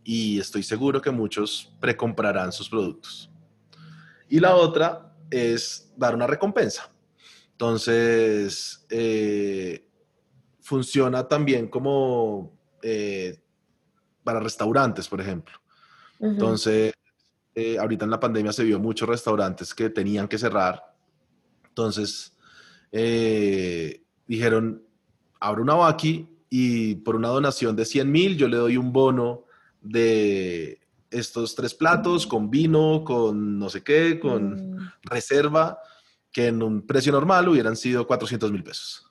y 0.03 0.41
estoy 0.41 0.63
seguro 0.63 1.01
que 1.01 1.11
muchos 1.11 1.73
precomprarán 1.81 2.51
sus 2.53 2.69
productos. 2.69 3.31
Y 4.29 4.41
la 4.41 4.57
otra 4.57 5.15
es 5.31 5.93
dar 5.97 6.15
una 6.15 6.27
recompensa. 6.27 6.91
Entonces, 7.53 8.85
eh, 8.91 9.87
funciona 10.61 11.29
también 11.29 11.69
como 11.69 12.59
eh, 12.83 13.39
para 14.25 14.41
restaurantes, 14.41 15.07
por 15.07 15.21
ejemplo. 15.21 15.55
Entonces, 16.19 16.95
eh, 17.55 17.79
ahorita 17.79 18.05
en 18.05 18.11
la 18.11 18.21
pandemia 18.21 18.53
se 18.53 18.65
vio 18.65 18.79
muchos 18.79 19.09
restaurantes 19.09 19.75
que 19.75 19.91
tenían 19.91 20.29
que 20.29 20.39
cerrar 20.39 20.93
entonces, 21.73 22.37
eh, 22.93 24.03
dijeron, 24.27 24.83
abro 25.41 25.63
una 25.63 25.75
Baki 25.75 26.29
y 26.51 26.97
por 26.97 27.17
una 27.17 27.29
donación 27.29 27.75
de 27.75 27.87
100 27.87 28.13
mil 28.13 28.37
yo 28.37 28.47
le 28.47 28.59
doy 28.59 28.77
un 28.77 28.93
bono 28.93 29.47
de 29.81 30.81
estos 31.11 31.55
tres 31.55 31.73
platos 31.73 32.27
con 32.27 32.51
vino, 32.51 33.03
con 33.05 33.59
no 33.59 33.71
sé 33.71 33.83
qué, 33.83 34.21
con 34.21 34.75
mm. 34.75 34.93
reserva, 35.05 35.79
que 36.31 36.49
en 36.49 36.63
un 36.63 36.87
precio 36.87 37.11
normal 37.11 37.49
hubieran 37.49 37.77
sido 37.77 38.07
400 38.07 38.53
mil 38.53 38.63
pesos. 38.63 39.09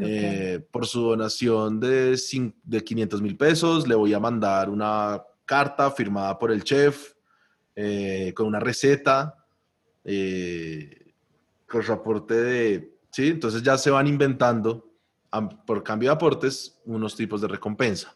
Eh, 0.00 0.60
por 0.72 0.88
su 0.88 1.02
donación 1.02 1.78
de, 1.78 2.20
de 2.64 2.84
500 2.84 3.22
mil 3.22 3.36
pesos, 3.36 3.86
le 3.86 3.94
voy 3.94 4.12
a 4.12 4.18
mandar 4.18 4.68
una 4.68 5.22
carta 5.46 5.88
firmada 5.92 6.36
por 6.36 6.50
el 6.50 6.64
chef 6.64 7.13
eh, 7.76 8.32
con 8.34 8.46
una 8.46 8.60
receta. 8.60 9.46
Eh, 10.04 11.04
por 11.74 11.90
aporte 11.90 12.34
de, 12.34 12.94
¿sí? 13.10 13.28
Entonces 13.28 13.62
ya 13.62 13.76
se 13.76 13.90
van 13.90 14.06
inventando 14.06 14.94
por 15.66 15.82
cambio 15.82 16.10
de 16.10 16.14
aportes 16.14 16.80
unos 16.84 17.16
tipos 17.16 17.40
de 17.40 17.48
recompensa. 17.48 18.14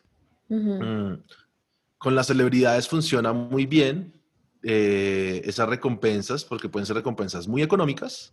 Mm. 0.49 1.15
Con 1.99 2.15
las 2.15 2.29
celebridades 2.29 2.89
funciona 2.89 3.33
muy 3.33 3.67
bien 3.67 4.13
eh, 4.63 5.43
esas 5.45 5.69
recompensas 5.69 6.45
porque 6.45 6.69
pueden 6.69 6.87
ser 6.87 6.95
recompensas 6.95 7.49
muy 7.49 7.63
económicas, 7.63 8.33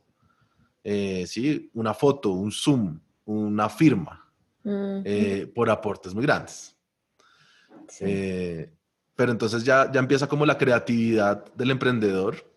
eh, 0.84 1.26
¿sí? 1.28 1.72
Una 1.74 1.96
foto, 1.96 2.30
un 2.30 2.52
Zoom, 2.52 3.00
una 3.26 3.68
firma, 3.68 4.32
eh, 4.64 5.52
por 5.56 5.72
aportes 5.72 6.14
muy 6.14 6.24
grandes. 6.24 6.76
Pero 9.16 9.32
entonces 9.32 9.64
ya, 9.64 9.92
ya 9.92 10.00
empieza 10.00 10.28
como 10.28 10.46
la 10.46 10.58
creatividad 10.58 11.46
del 11.56 11.72
emprendedor 11.72 12.52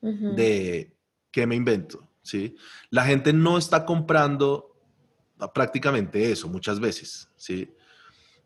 de 0.00 0.94
¿qué 1.32 1.46
me 1.46 1.56
invento? 1.56 2.06
¿Sí? 2.22 2.56
La 2.90 3.04
gente 3.04 3.32
no 3.32 3.58
está 3.58 3.84
comprando 3.84 4.76
prácticamente 5.52 6.30
eso 6.30 6.48
muchas 6.48 6.78
veces, 6.78 7.28
¿sí? 7.36 7.74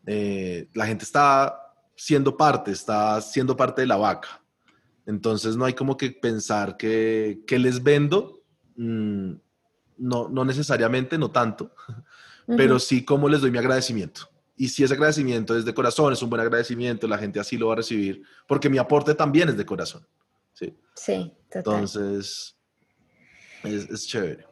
Eh, 0.05 0.67
la 0.73 0.87
gente 0.87 1.03
está 1.03 1.55
siendo 1.95 2.35
parte, 2.35 2.71
está 2.71 3.21
siendo 3.21 3.55
parte 3.55 3.81
de 3.81 3.87
la 3.87 3.97
vaca. 3.97 4.41
Entonces 5.05 5.55
no 5.55 5.65
hay 5.65 5.73
como 5.73 5.97
que 5.97 6.11
pensar 6.11 6.77
que, 6.77 7.43
les 7.47 7.83
vendo, 7.83 8.41
mm, 8.75 9.33
no, 9.97 10.29
no 10.29 10.45
necesariamente, 10.45 11.17
no 11.17 11.29
tanto, 11.31 11.73
pero 12.57 12.79
sí 12.79 13.05
como 13.05 13.29
les 13.29 13.41
doy 13.41 13.51
mi 13.51 13.59
agradecimiento. 13.59 14.30
Y 14.61 14.69
si 14.69 14.83
ese 14.83 14.93
agradecimiento 14.93 15.57
es 15.57 15.65
de 15.65 15.73
corazón, 15.73 16.13
es 16.13 16.21
un 16.21 16.29
buen 16.29 16.39
agradecimiento, 16.39 17.07
la 17.07 17.17
gente 17.17 17.39
así 17.39 17.57
lo 17.57 17.69
va 17.69 17.73
a 17.73 17.77
recibir, 17.77 18.21
porque 18.47 18.69
mi 18.69 18.77
aporte 18.77 19.15
también 19.15 19.49
es 19.49 19.57
de 19.57 19.65
corazón. 19.65 20.05
Sí, 20.53 20.77
sí 20.93 21.33
total. 21.49 21.79
Entonces, 21.79 22.55
es, 23.63 24.05
chévere. 24.05 24.45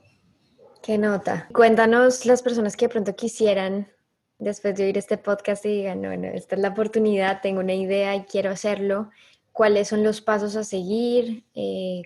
Qué 0.82 0.98
nota. 0.98 1.48
Cuéntanos 1.54 2.26
las 2.26 2.42
personas 2.42 2.76
que 2.76 2.88
de 2.88 2.90
pronto 2.90 3.16
quisieran, 3.16 3.88
después 4.40 4.76
de 4.78 4.86
oír 4.86 4.98
este 4.98 5.20
podcast 5.20 5.64
y 5.68 5.78
digan, 5.78 6.02
no, 6.02 6.18
no, 6.18 6.26
esta 6.30 6.56
es 6.56 6.62
la 6.62 6.70
oportunidad, 6.70 7.42
tengo 7.44 7.60
una 7.60 7.76
idea 7.76 8.16
y 8.16 8.24
quiero 8.24 8.50
hacerlo. 8.50 9.12
¿Cuáles 9.52 9.90
son 9.90 10.04
los 10.04 10.22
pasos 10.22 10.56
a 10.56 10.64
seguir? 10.64 11.44
Eh, 11.54 12.02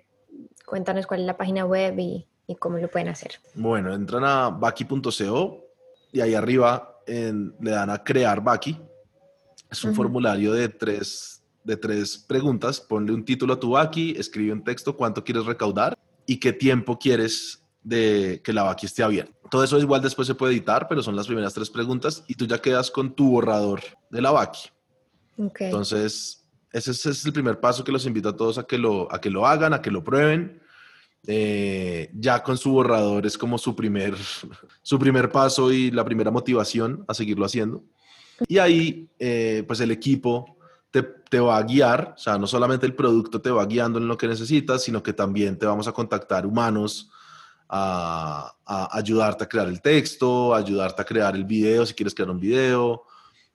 cuéntanos 0.66 1.08
cuál 1.08 1.22
es 1.22 1.26
la 1.26 1.38
página 1.38 1.66
web 1.66 1.98
y, 1.98 2.28
cómo 2.60 2.80
lo 2.80 2.90
pueden 2.90 3.08
hacer. 3.08 3.40
Bueno, 3.54 3.94
entran 3.94 4.26
a 4.26 4.50
baki.co 4.50 5.64
y 6.12 6.20
ahí 6.20 6.36
arriba 6.36 6.93
le 7.08 7.72
dan 7.72 7.90
a 7.90 8.04
crear 8.04 8.44
Baki. 8.44 8.80
Es 9.70 9.84
un 9.84 9.96
formulario 9.96 10.54
de 10.54 10.70
tres, 10.70 11.44
de 11.64 11.78
tres 11.78 12.18
preguntas. 12.18 12.80
Ponle 12.80 13.12
un 13.14 13.26
título 13.26 13.54
a 13.54 13.60
tu 13.60 13.72
Baki, 13.72 14.16
escribe 14.18 14.54
un 14.54 14.64
texto, 14.64 14.96
cuánto 14.96 15.24
quieres 15.24 15.46
recaudar 15.46 15.98
y 16.26 16.38
qué 16.38 16.54
tiempo 16.54 16.98
quieres 16.98 17.64
de 17.84 18.42
que 18.44 18.54
la 18.54 18.64
Baki 18.64 18.86
esté 18.86 19.04
abierta. 19.04 19.34
Todo 19.50 19.64
eso 19.64 19.78
igual 19.78 20.02
después 20.02 20.28
se 20.28 20.36
puede 20.36 20.54
editar, 20.54 20.88
pero 20.88 21.04
son 21.04 21.16
las 21.16 21.28
primeras 21.28 21.54
tres 21.54 21.70
preguntas 21.70 22.24
y 22.28 22.36
tú 22.36 22.46
ya 22.46 22.60
quedas 22.60 22.90
con 22.90 23.14
tu 23.14 23.32
borrador 23.32 23.82
de 24.10 24.22
la 24.22 24.32
Baki. 24.32 24.70
Entonces, 25.38 26.44
ese 26.72 26.92
es, 26.92 27.26
el 27.26 27.34
primer 27.34 27.60
paso 27.60 27.84
que 27.84 27.92
los 27.92 28.06
invito 28.06 28.30
a 28.30 28.36
todos 28.36 28.58
a 28.58 28.64
que 28.64 28.78
lo, 28.78 29.12
a 29.14 29.20
que 29.20 29.30
lo 29.30 29.46
hagan, 29.46 29.74
a 29.74 29.82
que 29.82 29.92
lo 29.92 30.04
prueben. 30.04 30.62
Eh, 31.26 32.12
ya 32.14 32.44
con 32.44 32.58
su 32.58 32.72
borrador 32.72 33.26
es 33.26 33.38
como 33.38 33.58
su 33.58 33.76
primer, 33.76 34.16
su 34.82 35.00
primer 35.00 35.32
paso 35.32 35.72
y 35.72 35.92
la 35.92 36.04
primera 36.04 36.32
motivación 36.32 37.06
a 37.08 37.14
seguirlo 37.14 37.46
haciendo. 37.46 37.84
Y 38.48 38.58
ahí, 38.58 39.08
eh, 39.20 39.64
pues 39.66 39.80
el 39.80 39.92
equipo 39.92 40.58
te, 40.92 41.04
te, 41.04 41.40
va 41.40 41.58
a 41.58 41.64
guiar, 41.64 42.14
o 42.16 42.20
sea, 42.20 42.38
no 42.38 42.46
solamente 42.46 42.86
el 42.86 42.96
producto 42.96 43.42
te 43.42 43.52
va 43.52 43.66
guiando 43.66 44.00
en 44.00 44.08
lo 44.08 44.18
que 44.18 44.28
necesitas, 44.28 44.84
sino 44.84 45.02
que 45.02 45.14
también 45.14 45.58
te 45.58 45.66
vamos 45.66 45.88
a 45.88 45.94
contactar 45.94 46.46
humanos 46.46 47.10
a, 47.70 48.54
a 48.66 48.98
ayudarte 48.98 49.46
a 49.46 49.50
crear 49.50 49.68
el 49.68 49.82
texto, 49.82 50.54
a 50.54 50.58
ayudarte 50.58 51.02
a 51.02 51.06
crear 51.06 51.36
el 51.36 51.46
video 51.46 51.86
si 51.86 51.94
quieres 51.94 52.14
crear 52.14 52.30
un 52.30 52.40
video, 52.40 53.04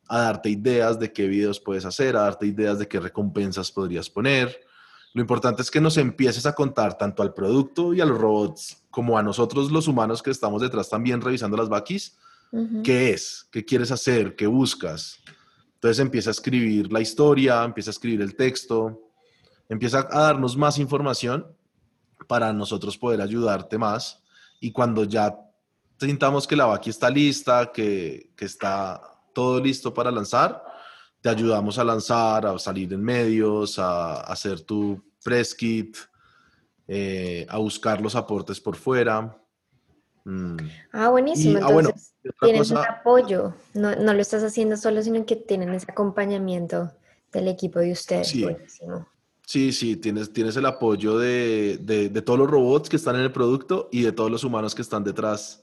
a 0.09 0.21
darte 0.21 0.49
ideas 0.49 0.99
de 0.99 1.13
qué 1.13 1.27
videos 1.27 1.61
puedes 1.61 1.85
hacer, 1.85 2.17
a 2.17 2.23
darte 2.23 2.47
ideas 2.47 2.79
de 2.79 2.89
qué 2.89 2.99
recompensas 2.99 3.71
podrías 3.71 4.09
poner. 4.09 4.68
Lo 5.15 5.21
importante 5.23 5.63
es 5.63 5.71
que 5.71 5.81
nos 5.81 5.97
empieces 5.97 6.47
a 6.47 6.55
contar 6.55 6.99
tanto 6.99 7.23
al 7.23 7.35
producto 7.35 7.95
y 7.95 8.01
a 8.01 8.05
los 8.05 8.19
robots 8.19 8.83
como 8.91 9.19
a 9.19 9.23
nosotros 9.23 9.71
los 9.71 9.89
humanos 9.89 10.23
que 10.23 10.31
estamos 10.31 10.63
detrás 10.63 10.89
también 10.89 11.21
revisando 11.21 11.57
las 11.57 11.69
baquis, 11.69 12.17
qué 12.83 13.11
es, 13.11 13.47
qué 13.51 13.65
quieres 13.65 13.91
hacer, 13.91 14.37
qué 14.37 14.47
buscas. 14.47 15.19
Entonces 15.75 15.99
empieza 16.01 16.31
a 16.31 16.33
escribir 16.33 16.93
la 16.93 17.01
historia, 17.01 17.65
empieza 17.65 17.91
a 17.91 17.93
escribir 17.93 18.21
el 18.23 18.35
texto, 18.35 19.01
empieza 19.69 20.07
a 20.11 20.23
darnos 20.23 20.57
más 20.57 20.79
información 20.79 21.47
para 22.27 22.53
nosotros 22.53 22.99
poder 22.99 23.21
ayudarte 23.21 23.79
más. 23.79 24.23
Y 24.61 24.73
cuando 24.73 25.05
ya 25.05 25.39
sintamos 26.01 26.47
que 26.47 26.57
la 26.57 26.67
vaqui 26.67 26.91
está 26.91 27.11
lista, 27.11 27.71
que, 27.73 28.33
que 28.37 28.45
está 28.45 29.01
todo 29.33 29.61
listo 29.61 29.95
para 29.95 30.11
lanzar, 30.11 30.65
te 31.21 31.29
ayudamos 31.29 31.79
a 31.79 31.85
lanzar, 31.85 32.47
a 32.47 32.59
salir 32.59 32.93
en 32.93 33.03
medios, 33.03 33.79
a, 33.79 34.21
hacer 34.21 34.61
tu 34.61 35.03
press 35.23 35.55
kit, 35.55 35.97
eh, 36.87 37.47
a 37.49 37.59
buscar 37.59 38.01
los 38.01 38.15
aportes 38.15 38.61
por 38.61 38.77
fuera. 38.77 39.37
Mm. 40.25 40.57
Ah, 40.93 41.09
buenísimo. 41.09 41.59
Ah, 41.63 41.71
Entonces, 41.71 42.15
tienes 42.41 42.71
un 42.71 42.79
apoyo. 42.79 43.55
No, 43.75 43.97
no, 43.97 44.15
lo 44.15 44.21
estás 44.21 44.43
haciendo 44.43 44.77
solo, 44.77 45.03
sino 45.03 45.25
que 45.27 45.37
tienen 45.37 45.75
ese 45.75 45.91
acompañamiento 45.91 46.93
del 47.33 47.49
equipo 47.49 47.79
de 47.81 47.93
ustedes. 47.93 48.29
Sí. 48.29 48.47
Sí, 49.47 49.73
sí, 49.73 49.97
tienes, 49.97 50.31
tienes 50.31 50.57
el 50.59 50.67
apoyo 50.67 51.19
de, 51.19 51.79
de, 51.81 52.11
de, 52.11 52.23
todos 52.23 52.39
los 52.39 52.51
robots 52.51 52.91
que 52.91 52.97
están 52.97 53.17
en 53.17 53.23
el 53.23 53.33
producto 53.33 53.89
y 53.91 54.03
de 54.03 54.13
todos 54.13 54.31
los 54.31 54.45
humanos 54.45 54.75
que 54.75 54.83
están 54.83 55.03
detrás 55.03 55.63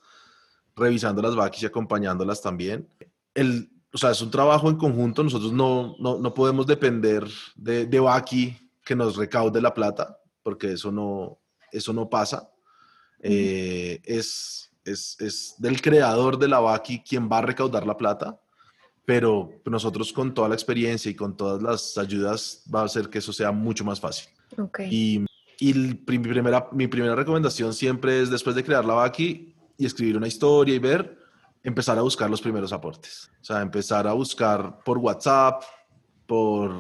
revisando 0.76 1.22
las 1.22 1.36
vaquis 1.36 1.62
y 1.62 1.66
acompañándolas 1.68 2.42
también 2.42 2.90
el, 3.36 3.70
o 3.96 3.98
sea, 3.98 4.12
es 4.12 4.22
un 4.22 4.30
trabajo 4.30 4.70
en 4.70 4.76
conjunto, 4.76 5.24
nosotros 5.24 5.54
no, 5.54 5.96
no, 6.00 6.18
no 6.18 6.34
podemos 6.34 6.68
depender 6.68 7.26
de, 7.56 7.86
de 7.86 8.00
Baki 8.02 8.54
que 8.84 8.94
nos 8.94 9.16
recaude 9.16 9.62
la 9.62 9.74
plata, 9.74 10.20
porque 10.44 10.74
eso 10.74 10.92
no, 10.92 11.40
eso 11.72 11.94
no 11.94 12.10
pasa. 12.10 12.52
Eh, 13.22 14.02
es, 14.04 14.70
es, 14.84 15.16
es, 15.22 15.56
del 15.60 15.82
creador 15.82 16.38
de 16.38 16.50
la 16.50 16.60
Baki 16.60 17.04
quien 17.04 17.30
va 17.32 17.38
a 17.38 17.44
recaudar 17.44 17.88
la 17.88 17.96
plata, 17.96 18.38
pero 19.06 19.50
nosotros 19.64 20.12
con 20.12 20.34
toda 20.34 20.50
la 20.50 20.56
experiencia 20.56 21.10
y 21.10 21.16
con 21.16 21.38
todas 21.38 21.62
las 21.62 21.98
ayudas 21.98 22.66
va 22.74 22.82
a 22.82 22.86
hacer 22.86 23.10
que 23.10 23.20
eso 23.20 23.32
sea 23.32 23.54
mucho 23.54 23.86
más 23.86 24.02
fácil. 24.02 24.28
Okay. 24.58 24.90
Y, 24.92 25.26
y 25.58 25.74
mi, 25.74 25.94
primera, 25.94 26.68
mi 26.74 26.88
primera 26.88 27.16
recomendación 27.16 27.74
siempre 27.74 28.22
es 28.22 28.30
después 28.30 28.58
de 28.58 28.64
crear 28.66 28.84
la 28.84 28.96
Baki 28.96 29.56
y 29.78 29.86
escribir 29.86 30.18
una 30.18 30.28
historia 30.28 30.76
y 30.76 30.80
ver, 30.80 31.18
empezar 31.66 31.98
a 31.98 32.04
buscar 32.04 32.30
los 32.30 32.42
primeros 32.42 32.72
aportes. 32.72 33.32
O 33.42 33.44
sea, 33.44 33.62
empezar 33.62 34.08
a 34.08 34.14
buscar 34.14 34.80
por 34.84 35.00
WhatsApp, 35.00 35.64
por, 36.28 36.72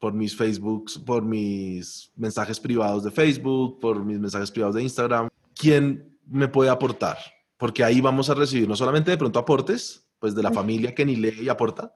por 0.00 0.12
mis 0.12 0.36
Facebooks, 0.36 0.98
por 0.98 1.22
mis 1.22 2.10
mensajes 2.16 2.58
privados 2.58 3.04
de 3.04 3.12
Facebook, 3.12 3.78
por 3.80 4.04
mis 4.04 4.18
mensajes 4.18 4.50
privados 4.50 4.74
de 4.74 4.82
Instagram. 4.82 5.28
¿Quién 5.54 6.18
me 6.26 6.48
puede 6.48 6.70
aportar? 6.70 7.18
Porque 7.56 7.84
ahí 7.84 8.00
vamos 8.00 8.28
a 8.30 8.34
recibir 8.34 8.68
no 8.68 8.74
solamente 8.74 9.12
de 9.12 9.16
pronto 9.16 9.38
aportes, 9.38 10.08
pues 10.18 10.34
de 10.34 10.42
la 10.42 10.50
familia 10.50 10.92
que 10.94 11.06
ni 11.06 11.14
lee 11.14 11.42
y 11.42 11.48
aporta, 11.48 11.94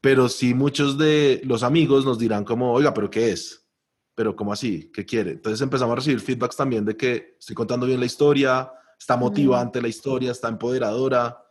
pero 0.00 0.28
sí 0.28 0.54
muchos 0.54 0.96
de 0.98 1.40
los 1.44 1.64
amigos 1.64 2.04
nos 2.04 2.18
dirán 2.18 2.44
como, 2.44 2.72
oiga, 2.72 2.94
pero 2.94 3.10
¿qué 3.10 3.32
es? 3.32 3.66
Pero 4.14 4.36
¿cómo 4.36 4.52
así? 4.52 4.90
¿Qué 4.92 5.04
quiere? 5.04 5.32
Entonces 5.32 5.60
empezamos 5.60 5.92
a 5.92 5.96
recibir 5.96 6.20
feedbacks 6.20 6.56
también 6.56 6.84
de 6.84 6.96
que 6.96 7.36
estoy 7.40 7.54
contando 7.56 7.86
bien 7.86 7.98
la 7.98 8.06
historia, 8.06 8.72
está 8.98 9.16
motivante 9.16 9.82
la 9.82 9.88
historia, 9.88 10.30
está 10.30 10.48
empoderadora, 10.48 11.41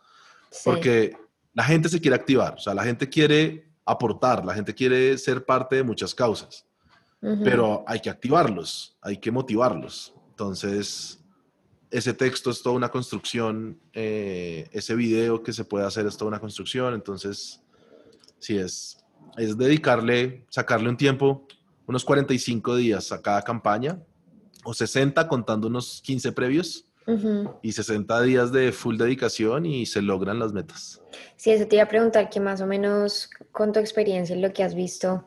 porque 0.63 1.15
la 1.53 1.63
gente 1.63 1.89
se 1.89 1.99
quiere 1.99 2.15
activar, 2.15 2.55
o 2.55 2.59
sea, 2.59 2.73
la 2.73 2.83
gente 2.83 3.09
quiere 3.09 3.71
aportar, 3.85 4.45
la 4.45 4.53
gente 4.53 4.73
quiere 4.73 5.17
ser 5.17 5.45
parte 5.45 5.77
de 5.77 5.83
muchas 5.83 6.13
causas, 6.15 6.65
pero 7.43 7.83
hay 7.87 7.99
que 7.99 8.09
activarlos, 8.09 8.97
hay 9.01 9.17
que 9.17 9.31
motivarlos. 9.31 10.13
Entonces, 10.29 11.19
ese 11.91 12.13
texto 12.13 12.49
es 12.49 12.63
toda 12.63 12.75
una 12.75 12.89
construcción, 12.89 13.79
eh, 13.93 14.69
ese 14.71 14.95
video 14.95 15.43
que 15.43 15.53
se 15.53 15.65
puede 15.65 15.85
hacer 15.85 16.05
es 16.07 16.17
toda 16.17 16.29
una 16.29 16.39
construcción, 16.39 16.93
entonces, 16.93 17.61
sí, 18.39 18.57
es, 18.57 18.97
es 19.37 19.57
dedicarle, 19.57 20.45
sacarle 20.49 20.89
un 20.89 20.97
tiempo, 20.97 21.47
unos 21.85 22.05
45 22.05 22.75
días 22.77 23.11
a 23.11 23.21
cada 23.21 23.41
campaña, 23.41 24.01
o 24.63 24.73
60 24.73 25.27
contando 25.27 25.67
unos 25.67 26.01
15 26.03 26.31
previos, 26.31 26.85
y 27.61 27.71
60 27.71 28.21
días 28.21 28.51
de 28.51 28.71
full 28.71 28.97
dedicación 28.97 29.65
y 29.65 29.85
se 29.85 30.01
logran 30.01 30.39
las 30.39 30.53
metas. 30.53 31.01
Sí, 31.35 31.51
eso 31.51 31.67
te 31.67 31.75
iba 31.75 31.83
a 31.83 31.87
preguntar 31.87 32.29
que 32.29 32.39
más 32.39 32.61
o 32.61 32.67
menos 32.67 33.29
con 33.51 33.73
tu 33.73 33.79
experiencia 33.79 34.35
en 34.35 34.41
lo 34.41 34.53
que 34.53 34.63
has 34.63 34.75
visto, 34.75 35.25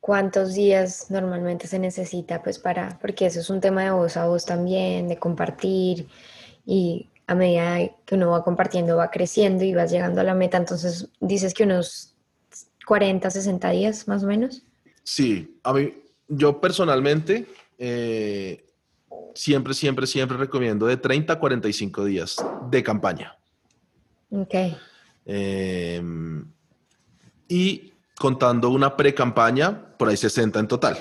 ¿cuántos 0.00 0.54
días 0.54 1.10
normalmente 1.10 1.66
se 1.66 1.78
necesita 1.78 2.42
pues 2.42 2.58
para, 2.58 2.98
porque 3.00 3.26
eso 3.26 3.40
es 3.40 3.48
un 3.50 3.60
tema 3.60 3.84
de 3.84 3.90
voz 3.90 4.16
a 4.16 4.26
voz 4.26 4.44
también, 4.44 5.08
de 5.08 5.18
compartir 5.18 6.08
y 6.66 7.08
a 7.26 7.34
medida 7.34 7.78
que 8.04 8.14
uno 8.14 8.30
va 8.30 8.44
compartiendo 8.44 8.96
va 8.96 9.10
creciendo 9.10 9.64
y 9.64 9.74
vas 9.74 9.90
llegando 9.90 10.20
a 10.20 10.24
la 10.24 10.34
meta, 10.34 10.58
entonces 10.58 11.08
dices 11.20 11.54
que 11.54 11.64
unos 11.64 12.14
40, 12.86 13.30
60 13.30 13.70
días 13.70 14.08
más 14.08 14.24
o 14.24 14.26
menos. 14.26 14.62
Sí, 15.02 15.58
a 15.62 15.72
mí, 15.72 15.92
yo 16.28 16.60
personalmente, 16.60 17.46
eh, 17.78 18.63
siempre, 19.34 19.74
siempre, 19.74 20.06
siempre 20.06 20.36
recomiendo 20.36 20.86
de 20.86 20.96
30 20.96 21.32
a 21.32 21.38
45 21.38 22.04
días 22.04 22.36
de 22.70 22.82
campaña. 22.82 23.36
Ok. 24.30 24.54
Em, 25.26 26.44
y 27.48 27.92
contando 28.18 28.70
una 28.70 28.96
pre-campaña, 28.96 29.96
por 29.96 30.08
ahí 30.08 30.16
60 30.16 30.60
en 30.60 30.68
total. 30.68 30.98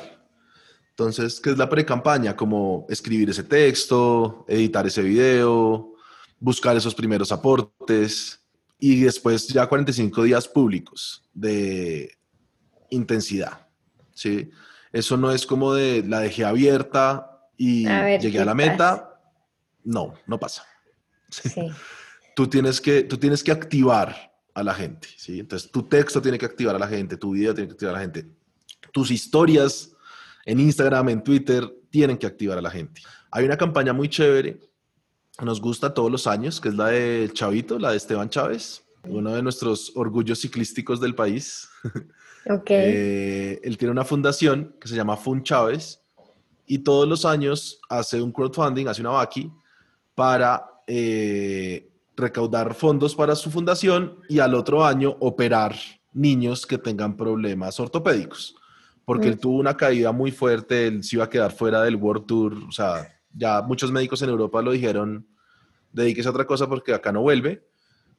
Entonces, 0.90 1.40
¿qué 1.40 1.52
es 1.52 1.58
la 1.58 1.70
pre-campaña? 1.70 2.36
Como 2.36 2.86
escribir 2.90 3.30
ese 3.30 3.44
texto, 3.44 4.46
editar 4.48 4.86
ese 4.86 5.02
video, 5.02 5.94
buscar 6.40 6.76
esos 6.78 6.94
primeros 6.94 7.32
aportes 7.32 8.40
y 8.78 9.00
después 9.02 9.48
ya 9.48 9.66
45 9.66 10.24
días 10.24 10.48
públicos 10.48 11.24
de 11.34 12.16
intensidad. 12.90 13.68
¿sí? 14.14 14.52
Eso 14.92 15.18
no 15.18 15.32
es 15.32 15.46
como 15.46 15.74
de 15.74 16.04
la 16.04 16.20
dejé 16.20 16.46
abierta 16.46 17.33
y 17.58 17.86
llegué 18.20 18.40
a 18.40 18.46
la 18.46 18.54
meta, 18.54 19.20
no, 19.84 20.14
no 20.28 20.40
pasa. 20.40 20.64
tú, 22.36 22.48
tienes 22.48 22.80
que, 22.80 23.04
tú 23.04 23.18
tienes 23.18 23.44
que 23.44 23.52
activar 23.52 24.34
a 24.54 24.64
la 24.64 24.74
gente, 24.74 25.08
¿sí? 25.18 25.40
Entonces, 25.40 25.72
tu 25.72 25.84
texto 25.84 26.22
tiene 26.22 26.38
que 26.38 26.46
activar 26.46 26.76
a 26.76 26.80
la 26.80 26.88
gente, 26.88 27.18
tu 27.18 27.32
video 27.32 27.54
tiene 27.54 27.68
que 27.68 27.74
activar 27.74 27.96
a 27.96 27.98
la 27.98 28.04
gente, 28.04 28.28
tus 28.92 29.12
historias 29.12 29.92
en 30.46 30.60
Instagram, 30.60 31.10
en 31.10 31.24
Twitter, 31.24 31.70
tienen 31.90 32.18
que 32.18 32.28
activar 32.28 32.58
a 32.58 32.62
la 32.62 32.70
gente. 32.70 33.02
Hay 33.32 33.46
una 33.46 33.58
campaña 33.58 33.94
muy 33.94 34.10
chévere, 34.10 34.60
nos 35.42 35.60
gusta 35.60 35.94
todos 35.94 36.12
los 36.12 36.28
años, 36.28 36.62
que 36.62 36.70
es 36.70 36.76
la 36.76 36.88
de 36.88 37.30
Chavito, 37.34 37.80
la 37.80 37.92
de 37.92 37.98
Esteban 37.98 38.30
Chávez, 38.30 38.84
uno 39.08 39.34
de 39.36 39.42
nuestros 39.42 39.92
orgullos 39.96 40.40
ciclísticos 40.40 41.00
del 41.00 41.16
país. 41.16 41.70
Okay. 42.46 42.92
Eh, 42.94 43.62
él 43.64 43.78
tiene 43.78 43.94
una 43.94 44.04
fundación 44.04 44.76
que 44.78 44.90
se 44.90 44.98
llama 44.98 45.16
Fun 45.16 45.44
Chávez 45.44 46.03
y 46.74 46.80
todos 46.80 47.08
los 47.08 47.24
años 47.24 47.80
hace 47.88 48.20
un 48.20 48.32
crowdfunding, 48.32 48.88
hace 48.88 49.02
una 49.02 49.12
vaqui 49.12 49.52
para 50.16 50.66
eh, 50.88 51.88
recaudar 52.18 52.74
fondos 52.74 53.14
para 53.14 53.36
su 53.36 53.52
fundación 53.52 54.18
y 54.28 54.40
al 54.40 54.56
otro 54.56 54.84
año 54.84 55.16
operar 55.20 55.76
niños 56.14 56.66
que 56.66 56.80
tengan 56.80 57.16
problemas 57.16 57.80
ortopédicos. 57.80 58.56
Porque 59.06 59.28
él 59.28 59.38
tuvo 59.38 59.60
una 59.60 59.78
caída 59.78 60.12
muy 60.12 60.32
fuerte, 60.32 60.88
él 60.88 61.04
se 61.04 61.18
iba 61.18 61.26
a 61.26 61.30
quedar 61.30 61.52
fuera 61.52 61.84
del 61.84 61.96
World 61.96 62.26
Tour, 62.26 62.56
o 62.68 62.72
sea, 62.72 63.08
ya 63.32 63.62
muchos 63.62 63.92
médicos 63.92 64.24
en 64.24 64.30
Europa 64.30 64.60
lo 64.64 64.72
dijeron, 64.72 65.28
dedíquese 65.92 66.28
a 66.28 66.32
otra 66.32 66.48
cosa 66.48 66.68
porque 66.68 66.96
acá 66.96 67.12
no 67.12 67.22
vuelve. 67.22 67.68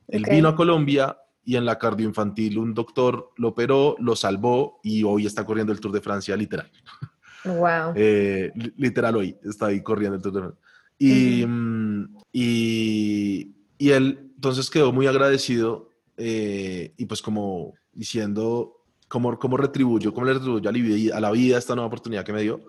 Él 0.07 0.27
vino 0.31 0.47
a 0.47 0.55
Colombia 0.55 1.19
y 1.45 1.57
en 1.57 1.65
la 1.65 1.77
cardioinfantil 1.77 2.57
un 2.59 2.73
doctor 2.73 3.33
lo 3.37 3.49
operó, 3.49 3.97
lo 3.99 4.15
salvó 4.15 4.79
y 4.85 5.03
hoy 5.03 5.27
está 5.27 5.45
corriendo 5.45 5.73
el 5.73 5.81
Tour 5.81 5.91
de 5.91 6.01
Francia 6.01 6.37
literal. 6.37 6.71
Wow. 7.45 7.93
Eh, 7.95 8.53
literal 8.77 9.17
hoy 9.17 9.37
está 9.45 9.67
ahí 9.67 9.83
corriendo 9.83 10.17
el 10.17 10.23
Tour. 10.23 10.57
Y, 10.99 11.45
mm, 11.47 12.17
y, 12.33 13.55
y, 13.79 13.91
él 13.91 14.31
entonces 14.37 14.71
quedó 14.71 14.93
muy 14.93 15.07
agradecido 15.07 15.91
eh, 16.17 16.95
y 16.97 17.07
pues 17.07 17.21
como 17.21 17.75
diciendo 17.93 18.85
cómo, 19.09 19.39
cómo 19.39 19.57
retribuyo, 19.57 20.13
cómo 20.15 20.27
le 20.27 20.35
retribuyo 20.35 20.69
a 20.69 20.73
la, 20.73 20.79
vida, 20.79 21.17
a 21.17 21.21
la 21.21 21.31
vida 21.31 21.59
esta 21.59 21.75
nueva 21.75 21.89
oportunidad 21.89 22.25
que 22.25 22.33
me 22.33 22.43
dio. 22.43 22.61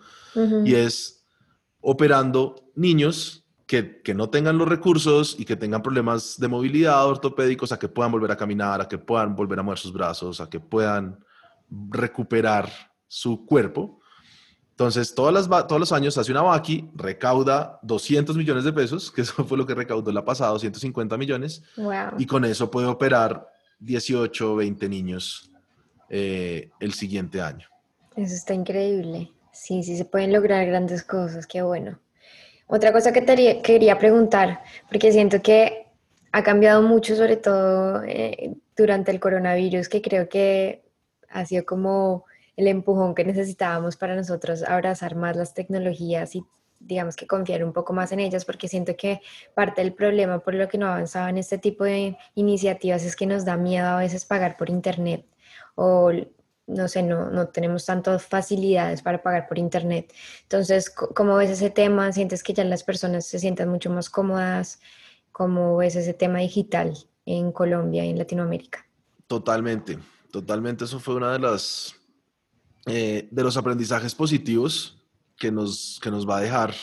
Y 0.66 0.74
es 0.74 1.26
operando 1.80 2.72
niños 2.76 3.46
que, 3.66 4.02
que, 4.02 4.14
no 4.14 4.30
tengan 4.30 4.58
los 4.58 4.68
recursos 4.68 5.38
y 5.40 5.46
que 5.46 5.56
tengan 5.56 5.82
problemas 5.82 6.38
de 6.38 6.50
movilidad 6.50 7.08
ortopédicos, 7.08 7.72
a 7.72 7.80
que 7.80 7.88
puedan 7.88 8.12
volver 8.12 8.32
a 8.32 8.38
caminar, 8.38 8.82
a 8.82 8.88
que 8.88 8.98
puedan 8.98 9.34
volver 9.34 9.60
a 9.60 9.64
mover 9.64 9.80
sus 9.80 9.94
brazos, 9.94 10.42
a 10.42 10.50
que 10.50 10.60
puedan 10.60 11.20
recuperar 11.90 12.70
su 13.08 13.46
cuerpo. 13.46 14.02
Entonces, 14.76 15.16
todas 15.16 15.34
las, 15.34 15.68
todos 15.68 15.80
los 15.80 15.94
años 15.94 16.18
hace 16.18 16.34
una 16.34 16.42
Baki, 16.42 16.90
recauda 16.96 17.80
200 17.82 18.36
millones 18.36 18.66
de 18.66 18.74
pesos, 18.74 19.10
que 19.16 19.22
eso 19.22 19.46
fue 19.46 19.58
lo 19.58 19.66
que 19.66 19.74
recaudó 19.74 20.12
la 20.12 20.26
pasada, 20.26 20.52
250 20.52 21.18
millones, 21.18 21.64
y 22.18 22.26
con 22.26 22.44
eso 22.44 22.70
puede 22.70 22.88
operar 22.88 23.48
18 23.80 24.56
20 24.56 24.90
niños 24.90 25.50
eh, 26.10 26.72
el 26.82 26.94
siguiente 26.94 27.42
año. 27.42 27.70
Eso 28.18 28.36
está 28.36 28.54
increíble. 28.54 29.32
Sí, 29.54 29.82
sí 29.82 29.96
se 29.96 30.04
pueden 30.04 30.34
lograr 30.34 30.66
grandes 30.66 31.04
cosas, 31.04 31.48
qué 31.48 31.62
bueno. 31.62 31.98
Otra 32.68 32.92
cosa 32.92 33.14
que 33.14 33.22
te 33.22 33.62
quería 33.62 33.98
preguntar, 33.98 34.62
porque 34.90 35.14
siento 35.14 35.42
que 35.42 35.86
ha 36.34 36.44
cambiado 36.44 36.82
mucho, 36.82 37.16
sobre 37.16 37.38
todo 37.38 38.04
eh, 38.04 38.56
durante 38.76 39.12
el 39.12 39.22
coronavirus, 39.22 39.88
que 39.88 40.02
creo 40.02 40.28
que 40.28 40.84
ha 41.30 41.46
sido 41.46 41.64
como 41.64 42.25
el 42.58 42.68
empujón 42.68 43.16
que 43.16 43.26
necesitábamos 43.26 43.98
para 43.98 44.16
nosotros 44.16 44.64
abrazar 44.64 45.16
más 45.16 45.36
las 45.36 45.54
tecnologías 45.54 46.36
y 46.36 46.46
digamos 46.80 47.16
que 47.16 47.28
confiar 47.28 47.64
un 47.64 47.74
poco 47.74 47.94
más 47.94 48.12
en 48.12 48.20
ellas, 48.20 48.46
porque 48.46 48.68
siento 48.68 48.96
que 48.96 49.22
parte 49.54 49.82
del 49.82 49.94
problema 49.94 50.40
por 50.40 50.54
lo 50.54 50.68
que 50.68 50.78
no 50.78 50.88
avanzaba 50.88 51.30
en 51.30 51.38
este 51.38 51.58
tipo 51.58 51.84
de 51.84 52.18
iniciativas 52.36 53.04
es 53.04 53.16
que 53.16 53.26
nos 53.26 53.46
da 53.46 53.58
miedo 53.58 53.88
a 53.88 53.98
veces 53.98 54.26
pagar 54.26 54.58
por 54.58 54.70
Internet 54.70 55.26
o 55.76 56.12
no 56.68 56.88
sé, 56.88 57.04
no, 57.04 57.30
no 57.30 57.48
tenemos 57.50 57.86
tantas 57.86 58.26
facilidades 58.26 59.02
para 59.02 59.22
pagar 59.22 59.48
por 59.48 59.60
Internet. 59.60 60.12
Entonces, 60.44 60.90
¿cómo 60.90 61.36
ves 61.36 61.52
ese 61.52 61.70
tema? 61.70 62.12
¿Sientes 62.12 62.42
que 62.42 62.54
ya 62.54 62.64
las 62.64 62.84
personas 62.84 63.26
se 63.26 63.40
sientan 63.40 63.70
mucho 63.70 63.92
más 63.92 64.10
cómodas? 64.10 64.80
¿Cómo 65.32 65.78
ves 65.78 65.96
ese 65.96 66.14
tema 66.14 66.40
digital 66.40 66.98
en 67.26 67.52
Colombia 67.52 68.04
y 68.04 68.10
en 68.10 68.18
Latinoamérica? 68.18 68.86
Totalmente, 69.28 70.00
totalmente. 70.32 70.86
Eso 70.86 71.00
fue 71.00 71.16
una 71.16 71.34
de 71.34 71.40
las 71.40 71.96
eh, 72.86 73.28
de 73.32 73.44
los 73.44 73.58
aprendizajes 73.58 74.14
positivos 74.14 74.98
que 75.38 75.52
nos, 75.52 76.00
que 76.02 76.12
nos 76.12 76.28
va 76.28 76.38
a 76.38 76.42
dejar, 76.42 76.74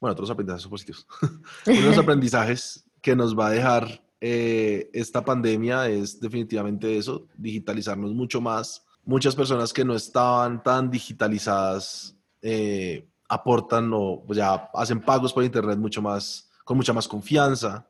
bueno, 0.00 0.12
otros 0.12 0.30
aprendizajes 0.30 0.66
positivos, 0.66 1.06
uno 1.66 1.80
de 1.80 1.88
los 1.88 1.98
aprendizajes 2.04 2.84
que 3.02 3.16
nos 3.16 3.38
va 3.38 3.48
a 3.48 3.50
dejar 3.50 4.02
eh, 4.20 4.88
esta 4.92 5.24
pandemia 5.24 5.88
es 5.88 6.20
definitivamente 6.20 6.96
eso, 6.96 7.28
digitalizarnos 7.36 8.12
mucho 8.12 8.40
más. 8.40 8.84
Muchas 9.04 9.34
personas 9.34 9.72
que 9.72 9.84
no 9.84 9.94
estaban 9.94 10.62
tan 10.62 10.90
digitalizadas 10.90 12.16
eh, 12.42 13.06
aportan 13.28 13.90
o 13.92 14.24
pues, 14.26 14.38
ya 14.38 14.70
hacen 14.74 15.00
pagos 15.00 15.32
por 15.32 15.44
internet 15.44 15.78
mucho 15.78 16.02
más, 16.02 16.50
con 16.64 16.76
mucha 16.76 16.92
más 16.92 17.06
confianza, 17.06 17.86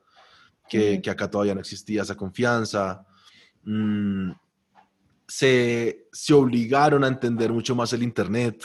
que, 0.69 1.01
que 1.01 1.11
acá 1.11 1.31
todavía 1.31 1.55
no 1.55 1.61
existía 1.61 2.03
esa 2.03 2.17
confianza. 2.17 3.07
Mm, 3.63 4.33
se, 5.27 6.09
se, 6.13 6.35
obligaron 6.35 7.05
a 7.05 7.09
entender 7.09 7.53
mucho 7.53 7.75
más 7.75 7.93
el 7.93 8.03
internet, 8.03 8.65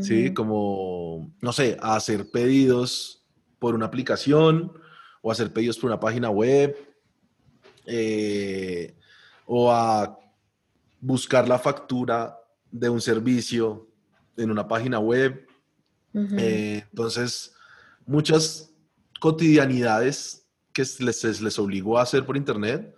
¿sí? 0.00 0.32
Como, 0.32 1.32
no 1.40 1.52
sé, 1.52 1.76
a 1.80 1.96
hacer 1.96 2.30
pedidos 2.30 3.24
por 3.58 3.74
una 3.74 3.86
aplicación 3.86 4.72
o 5.20 5.32
hacer 5.32 5.52
pedidos 5.52 5.78
por 5.78 5.90
una 5.90 6.00
página 6.00 6.30
web. 6.30 6.76
Eh, 7.86 8.94
o 9.46 9.72
a 9.72 10.18
buscar 11.00 11.48
la 11.48 11.58
factura 11.58 12.38
de 12.70 12.88
un 12.88 13.00
servicio 13.00 13.88
en 14.36 14.50
una 14.50 14.66
página 14.66 14.98
web. 14.98 15.46
Eh, 16.14 16.84
entonces, 16.90 17.54
muchas 18.06 18.70
cotidianidades 19.20 20.46
que 20.72 20.84
les, 21.00 21.40
les 21.40 21.58
obligó 21.58 21.98
a 21.98 22.02
hacer 22.02 22.24
por 22.24 22.36
internet, 22.36 22.94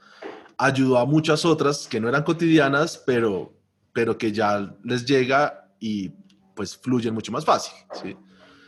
ayudó 0.58 0.98
a 0.98 1.06
muchas 1.06 1.44
otras 1.44 1.86
que 1.88 2.00
no 2.00 2.08
eran 2.08 2.22
cotidianas, 2.22 3.02
pero, 3.04 3.52
pero 3.92 4.16
que 4.16 4.32
ya 4.32 4.74
les 4.82 5.04
llega 5.04 5.70
y 5.80 6.10
pues 6.54 6.76
fluyen 6.76 7.14
mucho 7.14 7.32
más 7.32 7.44
fácil. 7.44 7.74
¿sí? 8.02 8.16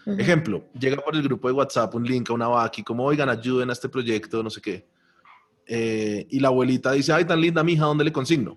Ejemplo, 0.07 0.65
llega 0.79 1.03
por 1.03 1.17
el 1.17 1.23
grupo 1.23 1.49
de 1.49 1.55
WhatsApp 1.55 1.95
un 1.95 2.05
link 2.05 2.31
a 2.31 2.33
una 2.33 2.49
Baki, 2.49 2.83
como, 2.83 3.05
oigan, 3.05 3.29
ayuden 3.29 3.71
a 3.71 3.73
este 3.73 3.89
proyecto, 3.89 4.43
no 4.43 4.51
sé 4.51 4.61
qué. 4.61 4.89
Eh, 5.67 6.27
y 6.31 6.39
la 6.39 6.49
abuelita 6.49 6.93
dice, 6.93 7.13
ay, 7.13 7.25
tan 7.25 7.41
linda 7.41 7.65
mi 7.65 7.73
hija, 7.73 7.87
¿dónde 7.87 8.05
le 8.05 8.13
consigno? 8.13 8.57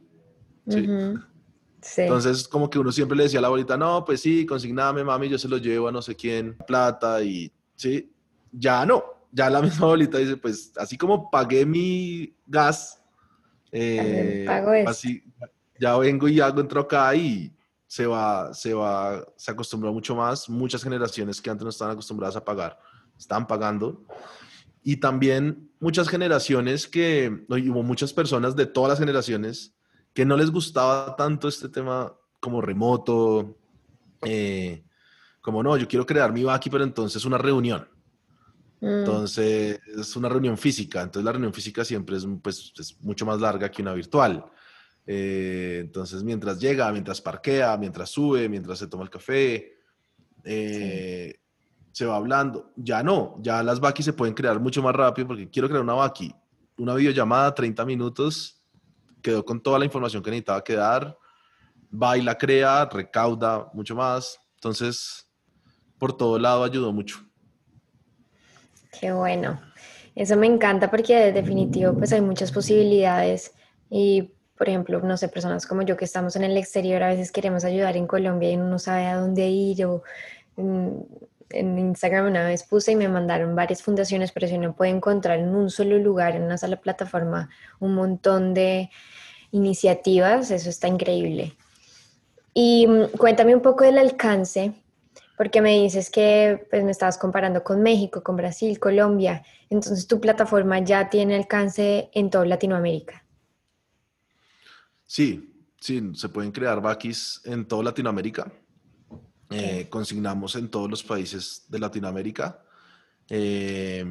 Entonces, 1.98 2.48
como 2.48 2.70
que 2.70 2.78
uno 2.78 2.92
siempre 2.92 3.18
le 3.18 3.24
decía 3.24 3.40
a 3.40 3.42
la 3.42 3.48
abuelita, 3.48 3.78
no, 3.78 4.06
pues 4.06 4.22
sí, 4.22 4.46
consigname, 4.46 5.04
mami, 5.04 5.30
yo 5.30 5.40
se 5.40 5.48
lo 5.48 5.58
llevo 5.58 5.88
a 5.88 5.92
no 5.92 6.02
sé 6.02 6.16
quién, 6.16 6.56
plata, 6.68 7.24
y 7.24 7.52
sí, 7.76 8.12
ya 8.52 8.86
no, 8.86 9.04
ya 9.32 9.50
la 9.50 9.62
misma 9.64 9.86
abuelita 9.86 10.18
dice, 10.20 10.38
pues 10.38 10.72
así 10.78 10.98
como 10.98 11.32
pagué 11.32 11.66
mi 11.66 12.36
gas, 12.46 12.99
eh, 13.72 14.46
así, 14.88 15.24
ya 15.80 15.98
vengo 15.98 16.28
y 16.28 16.40
hago, 16.40 16.62
entro 16.62 16.82
acá 16.82 17.14
y 17.16 17.54
se 17.88 18.06
va, 18.06 18.54
se 18.54 18.74
va, 18.74 19.26
se 19.36 19.52
acostumbró 19.52 19.92
mucho 19.92 20.16
más, 20.16 20.50
muchas 20.50 20.84
generaciones 20.84 21.42
que 21.42 21.50
antes 21.50 21.64
no 21.64 21.70
estaban 21.70 21.94
acostumbradas 21.94 22.36
a 22.36 22.46
pagar, 22.46 22.80
están 23.18 23.48
pagando, 23.48 24.04
y 24.84 24.98
también 24.98 25.70
muchas 25.80 26.08
generaciones 26.08 26.88
que, 26.88 27.46
hubo 27.50 27.84
muchas 27.84 28.14
personas 28.14 28.56
de 28.56 28.66
todas 28.66 28.90
las 28.90 29.00
generaciones, 29.00 29.76
que 30.14 30.26
no 30.26 30.38
les 30.38 30.52
gustaba 30.52 31.16
tanto 31.16 31.48
este 31.48 31.70
tema 31.70 32.14
como 32.40 32.62
remoto, 32.62 33.58
eh, 34.24 34.84
como 35.42 35.64
no, 35.64 35.78
yo 35.78 35.88
quiero 35.88 36.06
crear 36.06 36.32
mi 36.32 36.44
Baki, 36.44 36.70
pero 36.70 36.84
entonces 36.84 37.26
una 37.26 37.38
reunión. 37.38 37.88
Mm. 38.82 38.88
Entonces 38.88 39.80
es 39.98 40.16
una 40.16 40.30
reunión 40.30 40.58
física, 40.58 41.02
entonces 41.02 41.26
la 41.26 41.32
reunión 41.32 41.54
física 41.54 41.84
siempre 41.84 42.18
es, 42.18 42.28
pues, 42.42 42.74
es 42.78 43.00
mucho 43.02 43.26
más 43.26 43.40
larga 43.40 43.70
que 43.70 43.82
una 43.82 43.94
virtual. 43.94 44.46
Eh, 45.06 45.80
entonces 45.82 46.24
mientras 46.24 46.60
llega, 46.60 46.92
mientras 46.92 47.20
parquea, 47.20 47.76
mientras 47.78 48.10
sube, 48.10 48.48
mientras 48.48 48.80
se 48.80 48.88
toma 48.88 49.04
el 49.04 49.10
café, 49.10 49.74
eh, 50.44 51.40
se 51.92 52.06
va 52.06 52.16
hablando. 52.16 52.72
Ya 52.76 53.04
no, 53.04 53.38
ya 53.42 53.64
las 53.64 53.80
Baki 53.80 54.04
se 54.04 54.14
pueden 54.14 54.34
crear 54.34 54.60
mucho 54.60 54.82
más 54.82 54.96
rápido 54.96 55.28
porque 55.28 55.50
quiero 55.50 55.68
crear 55.68 55.84
una 55.84 55.94
Baki, 55.94 56.34
una 56.78 56.96
videollamada 56.96 57.54
30 57.54 57.86
minutos 57.86 58.60
quedó 59.22 59.44
con 59.44 59.62
toda 59.62 59.80
la 59.80 59.86
información 59.86 60.24
que 60.24 60.30
necesitaba 60.30 60.64
quedar, 60.64 61.18
va 61.92 62.18
y 62.18 62.22
la 62.22 62.38
crea, 62.38 62.86
recauda 62.86 63.70
mucho 63.74 63.96
más. 63.96 64.40
Entonces, 64.56 65.30
por 65.98 66.16
todo 66.16 66.40
lado 66.40 66.64
ayudó 66.64 66.92
mucho. 66.92 67.20
Qué 68.92 69.12
bueno. 69.12 69.60
Eso 70.16 70.36
me 70.36 70.48
encanta 70.48 70.90
porque 70.90 71.16
de 71.16 71.32
definitivo 71.32 71.94
pues 71.94 72.12
hay 72.12 72.22
muchas 72.22 72.52
posibilidades 72.52 73.54
y 73.90 74.32
por 74.58 74.68
ejemplo, 74.68 75.00
no 75.00 75.16
sé, 75.16 75.30
personas 75.30 75.66
como 75.66 75.84
yo 75.84 75.96
que 75.96 76.04
estamos 76.04 76.36
en 76.36 76.44
el 76.44 76.58
exterior 76.58 77.02
a 77.02 77.08
veces 77.08 77.32
queremos 77.32 77.64
ayudar 77.64 77.96
en 77.96 78.08
Colombia 78.08 78.52
y 78.52 78.56
uno 78.56 78.68
no 78.68 78.80
sabe 78.80 79.06
a 79.06 79.16
dónde 79.16 79.48
ir 79.48 79.86
o 79.86 80.04
mm, 80.58 80.90
en 81.52 81.80
Instagram 81.80 82.28
una 82.28 82.46
vez 82.46 82.64
puse 82.64 82.92
y 82.92 82.96
me 82.96 83.08
mandaron 83.08 83.56
varias 83.56 83.82
fundaciones, 83.82 84.32
pero 84.32 84.48
si 84.48 84.56
uno 84.56 84.76
puede 84.76 84.92
encontrar 84.92 85.40
en 85.40 85.56
un 85.56 85.70
solo 85.70 85.98
lugar, 85.98 86.36
en 86.36 86.44
una 86.44 86.58
sola 86.58 86.76
plataforma, 86.82 87.50
un 87.80 87.96
montón 87.96 88.54
de 88.54 88.90
iniciativas, 89.52 90.52
eso 90.52 90.70
está 90.70 90.88
increíble. 90.88 91.56
Y 92.54 92.88
mm, 92.88 93.18
cuéntame 93.18 93.56
un 93.56 93.62
poco 93.62 93.84
del 93.84 93.98
alcance, 93.98 94.74
porque 95.40 95.62
me 95.62 95.80
dices 95.80 96.10
que 96.10 96.68
pues, 96.70 96.84
me 96.84 96.92
estabas 96.92 97.18
comparando 97.18 97.64
con 97.64 97.82
México, 97.82 98.22
con 98.22 98.36
Brasil, 98.36 98.78
Colombia, 98.78 99.42
entonces 99.70 100.06
tu 100.06 100.20
plataforma 100.20 100.80
ya 100.80 101.10
tiene 101.10 101.34
alcance 101.34 102.10
en 102.12 102.30
toda 102.30 102.46
Latinoamérica. 102.46 103.26
Sí, 105.06 105.66
sí, 105.80 106.12
se 106.14 106.28
pueden 106.28 106.52
crear 106.52 106.82
vaquis 106.82 107.40
en 107.46 107.66
toda 107.66 107.84
Latinoamérica. 107.84 108.52
Eh, 109.50 109.88
consignamos 109.90 110.58
en 110.58 110.70
todos 110.70 110.90
los 110.90 111.04
países 111.04 111.64
de 111.70 111.80
Latinoamérica 111.80 112.62
eh, 113.30 114.04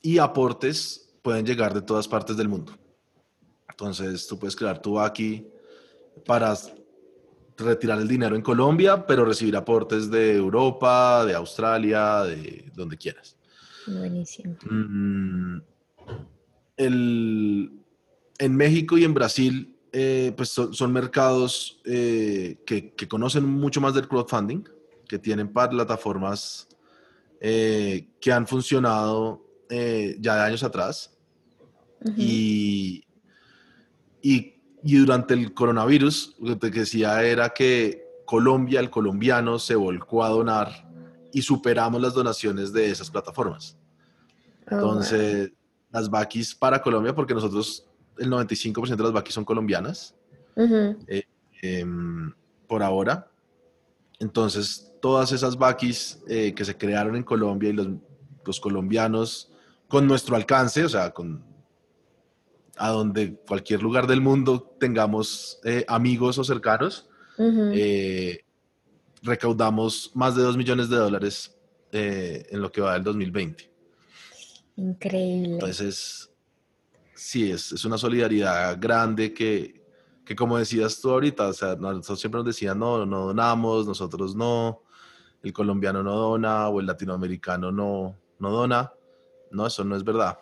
y 0.00 0.16
aportes 0.16 1.14
pueden 1.20 1.44
llegar 1.44 1.74
de 1.74 1.82
todas 1.82 2.08
partes 2.08 2.34
del 2.34 2.48
mundo. 2.48 2.72
Entonces 3.68 4.26
tú 4.26 4.38
puedes 4.38 4.56
crear 4.56 4.80
tu 4.80 4.98
aquí 4.98 5.46
para 6.24 6.56
retirar 7.62 8.00
el 8.00 8.08
dinero 8.08 8.36
en 8.36 8.42
Colombia, 8.42 9.06
pero 9.06 9.24
recibir 9.24 9.56
aportes 9.56 10.10
de 10.10 10.36
Europa, 10.36 11.24
de 11.24 11.34
Australia, 11.34 12.22
de 12.24 12.70
donde 12.74 12.96
quieras. 12.96 13.36
Buenísimo. 13.86 14.56
Mm, 14.68 15.58
el, 16.76 17.72
en 18.38 18.56
México 18.56 18.98
y 18.98 19.04
en 19.04 19.14
Brasil, 19.14 19.76
eh, 19.92 20.32
pues 20.36 20.50
son, 20.50 20.92
mercados 20.92 21.80
eh, 21.84 22.58
que, 22.66 22.94
conocen 23.08 23.44
mucho 23.44 23.80
más 23.80 23.94
del 23.94 24.08
crowdfunding, 24.08 24.64
que 25.08 25.18
tienen 25.18 25.52
plataformas 25.52 26.68
que 27.40 28.32
han 28.32 28.46
funcionado 28.46 29.44
ya 29.68 30.36
de 30.36 30.42
años 30.42 30.62
atrás. 30.62 31.18
y, 32.16 33.04
y, 34.22 34.61
y, 34.82 34.96
durante 34.96 35.34
el 35.34 35.54
coronavirus, 35.54 36.36
lo 36.40 36.58
que 36.58 36.70
decía 36.70 37.22
era 37.22 37.50
que 37.50 38.04
Colombia, 38.24 38.80
el 38.80 38.90
colombiano, 38.90 39.58
se 39.58 39.74
volcó 39.74 40.24
a 40.24 40.28
donar 40.28 40.88
y 41.32 41.42
superamos 41.42 42.00
las 42.00 42.14
donaciones 42.14 42.72
de 42.72 42.90
esas 42.90 43.10
plataformas. 43.10 43.76
Oh, 44.70 44.74
Entonces, 44.74 45.52
las 45.90 46.08
vaquis 46.08 46.54
para 46.54 46.80
Colombia, 46.80 47.14
porque 47.14 47.34
nosotros 47.34 47.86
el 48.18 48.30
95% 48.30 48.96
de 48.96 49.02
las 49.02 49.12
vaquis 49.12 49.34
son 49.34 49.44
colombianas, 49.44 50.14
eh, 50.56 51.24
em, 51.62 52.32
por 52.66 52.82
ahora. 52.82 53.30
Entonces, 54.18 54.92
todas 55.00 55.32
esas 55.32 55.56
vaquis 55.56 56.22
eh, 56.28 56.54
que 56.54 56.64
se 56.64 56.76
crearon 56.76 57.16
en 57.16 57.22
Colombia 57.22 57.70
y 57.70 57.72
los, 57.72 57.88
los, 58.44 58.60
colombianos 58.60 59.52
con 59.88 60.06
nuestro 60.06 60.36
alcance, 60.36 60.84
o 60.84 60.88
sea, 60.88 61.10
con 61.10 61.44
a 62.82 62.88
donde 62.88 63.36
cualquier 63.46 63.80
lugar 63.80 64.08
del 64.08 64.20
mundo 64.20 64.74
tengamos 64.80 65.60
eh, 65.62 65.84
amigos 65.86 66.36
o 66.38 66.42
cercanos, 66.42 67.08
recaudamos 69.22 70.10
más 70.14 70.34
de 70.34 70.42
2 70.42 70.56
millones 70.56 70.88
de 70.88 70.96
dólares 70.96 71.56
en 71.92 72.60
lo 72.60 72.72
que 72.72 72.80
va 72.80 72.94
del 72.94 73.04
2020. 73.04 73.70
Increíble. 74.76 75.52
Entonces, 75.52 76.28
sí, 77.14 77.52
es, 77.52 77.70
es 77.70 77.84
una 77.84 77.98
solidaridad 77.98 78.76
grande 78.80 79.32
que, 79.32 79.80
que, 80.24 80.34
como 80.34 80.58
decías 80.58 81.00
tú 81.00 81.10
ahorita, 81.10 81.48
o 81.48 81.52
sea, 81.52 81.76
nosotros 81.76 82.18
siempre 82.18 82.38
nos 82.38 82.46
decían, 82.46 82.80
no, 82.80 83.06
no 83.06 83.26
donamos, 83.26 83.86
nosotros 83.86 84.34
no, 84.34 84.82
el 85.44 85.52
colombiano 85.52 86.02
no 86.02 86.16
dona 86.16 86.68
o 86.68 86.80
el 86.80 86.86
latinoamericano 86.86 87.70
no, 87.70 88.16
no 88.40 88.50
dona. 88.50 88.92
No, 89.52 89.68
eso 89.68 89.84
no 89.84 89.94
es 89.94 90.02
verdad. 90.02 90.36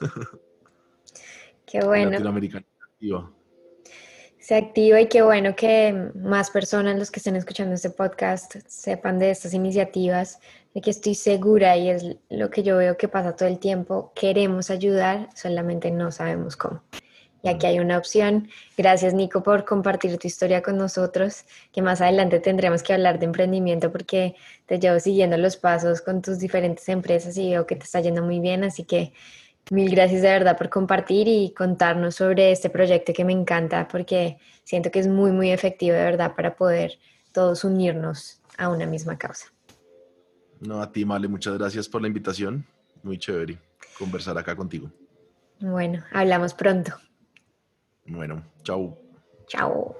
Qué 1.70 1.80
bueno. 1.80 2.06
El 2.06 2.12
latinoamericano 2.12 2.66
se 4.40 4.56
activa 4.56 5.00
y 5.00 5.06
qué 5.06 5.22
bueno 5.22 5.54
que 5.54 6.10
más 6.14 6.50
personas, 6.50 6.98
los 6.98 7.10
que 7.10 7.20
estén 7.20 7.36
escuchando 7.36 7.74
este 7.74 7.90
podcast, 7.90 8.56
sepan 8.66 9.18
de 9.18 9.30
estas 9.30 9.52
iniciativas, 9.52 10.40
de 10.74 10.80
que 10.80 10.90
estoy 10.90 11.14
segura 11.14 11.76
y 11.76 11.90
es 11.90 12.16
lo 12.30 12.50
que 12.50 12.62
yo 12.62 12.78
veo 12.78 12.96
que 12.96 13.06
pasa 13.06 13.36
todo 13.36 13.48
el 13.48 13.58
tiempo, 13.58 14.12
queremos 14.14 14.70
ayudar, 14.70 15.28
solamente 15.36 15.90
no 15.90 16.10
sabemos 16.10 16.56
cómo. 16.56 16.82
Y 17.42 17.48
aquí 17.48 17.66
hay 17.66 17.78
una 17.78 17.98
opción. 17.98 18.48
Gracias 18.76 19.14
Nico 19.14 19.42
por 19.42 19.64
compartir 19.64 20.16
tu 20.18 20.26
historia 20.26 20.62
con 20.62 20.78
nosotros, 20.78 21.44
que 21.70 21.82
más 21.82 22.00
adelante 22.00 22.40
tendremos 22.40 22.82
que 22.82 22.94
hablar 22.94 23.18
de 23.18 23.26
emprendimiento 23.26 23.92
porque 23.92 24.34
te 24.66 24.78
llevo 24.78 24.98
siguiendo 25.00 25.36
los 25.36 25.56
pasos 25.56 26.00
con 26.00 26.22
tus 26.22 26.38
diferentes 26.38 26.88
empresas 26.88 27.36
y 27.36 27.50
veo 27.50 27.66
que 27.66 27.76
te 27.76 27.84
está 27.84 28.00
yendo 28.00 28.22
muy 28.22 28.40
bien, 28.40 28.64
así 28.64 28.84
que 28.84 29.12
Mil 29.70 29.90
gracias 29.90 30.22
de 30.22 30.28
verdad 30.28 30.58
por 30.58 30.68
compartir 30.68 31.28
y 31.28 31.52
contarnos 31.54 32.16
sobre 32.16 32.50
este 32.50 32.70
proyecto 32.70 33.12
que 33.12 33.24
me 33.24 33.32
encanta 33.32 33.86
porque 33.86 34.38
siento 34.64 34.90
que 34.90 34.98
es 34.98 35.06
muy, 35.06 35.30
muy 35.32 35.50
efectivo 35.50 35.96
de 35.96 36.02
verdad 36.04 36.34
para 36.34 36.56
poder 36.56 36.98
todos 37.32 37.64
unirnos 37.64 38.40
a 38.58 38.68
una 38.68 38.86
misma 38.86 39.16
causa. 39.16 39.46
No, 40.60 40.82
a 40.82 40.90
ti, 40.90 41.04
Male, 41.04 41.28
muchas 41.28 41.56
gracias 41.56 41.88
por 41.88 42.02
la 42.02 42.08
invitación. 42.08 42.66
Muy 43.02 43.18
chévere 43.18 43.58
conversar 43.98 44.36
acá 44.38 44.56
contigo. 44.56 44.90
Bueno, 45.60 46.02
hablamos 46.12 46.54
pronto. 46.54 46.92
Bueno, 48.06 48.42
chao. 48.62 48.98
Chao. 49.46 49.94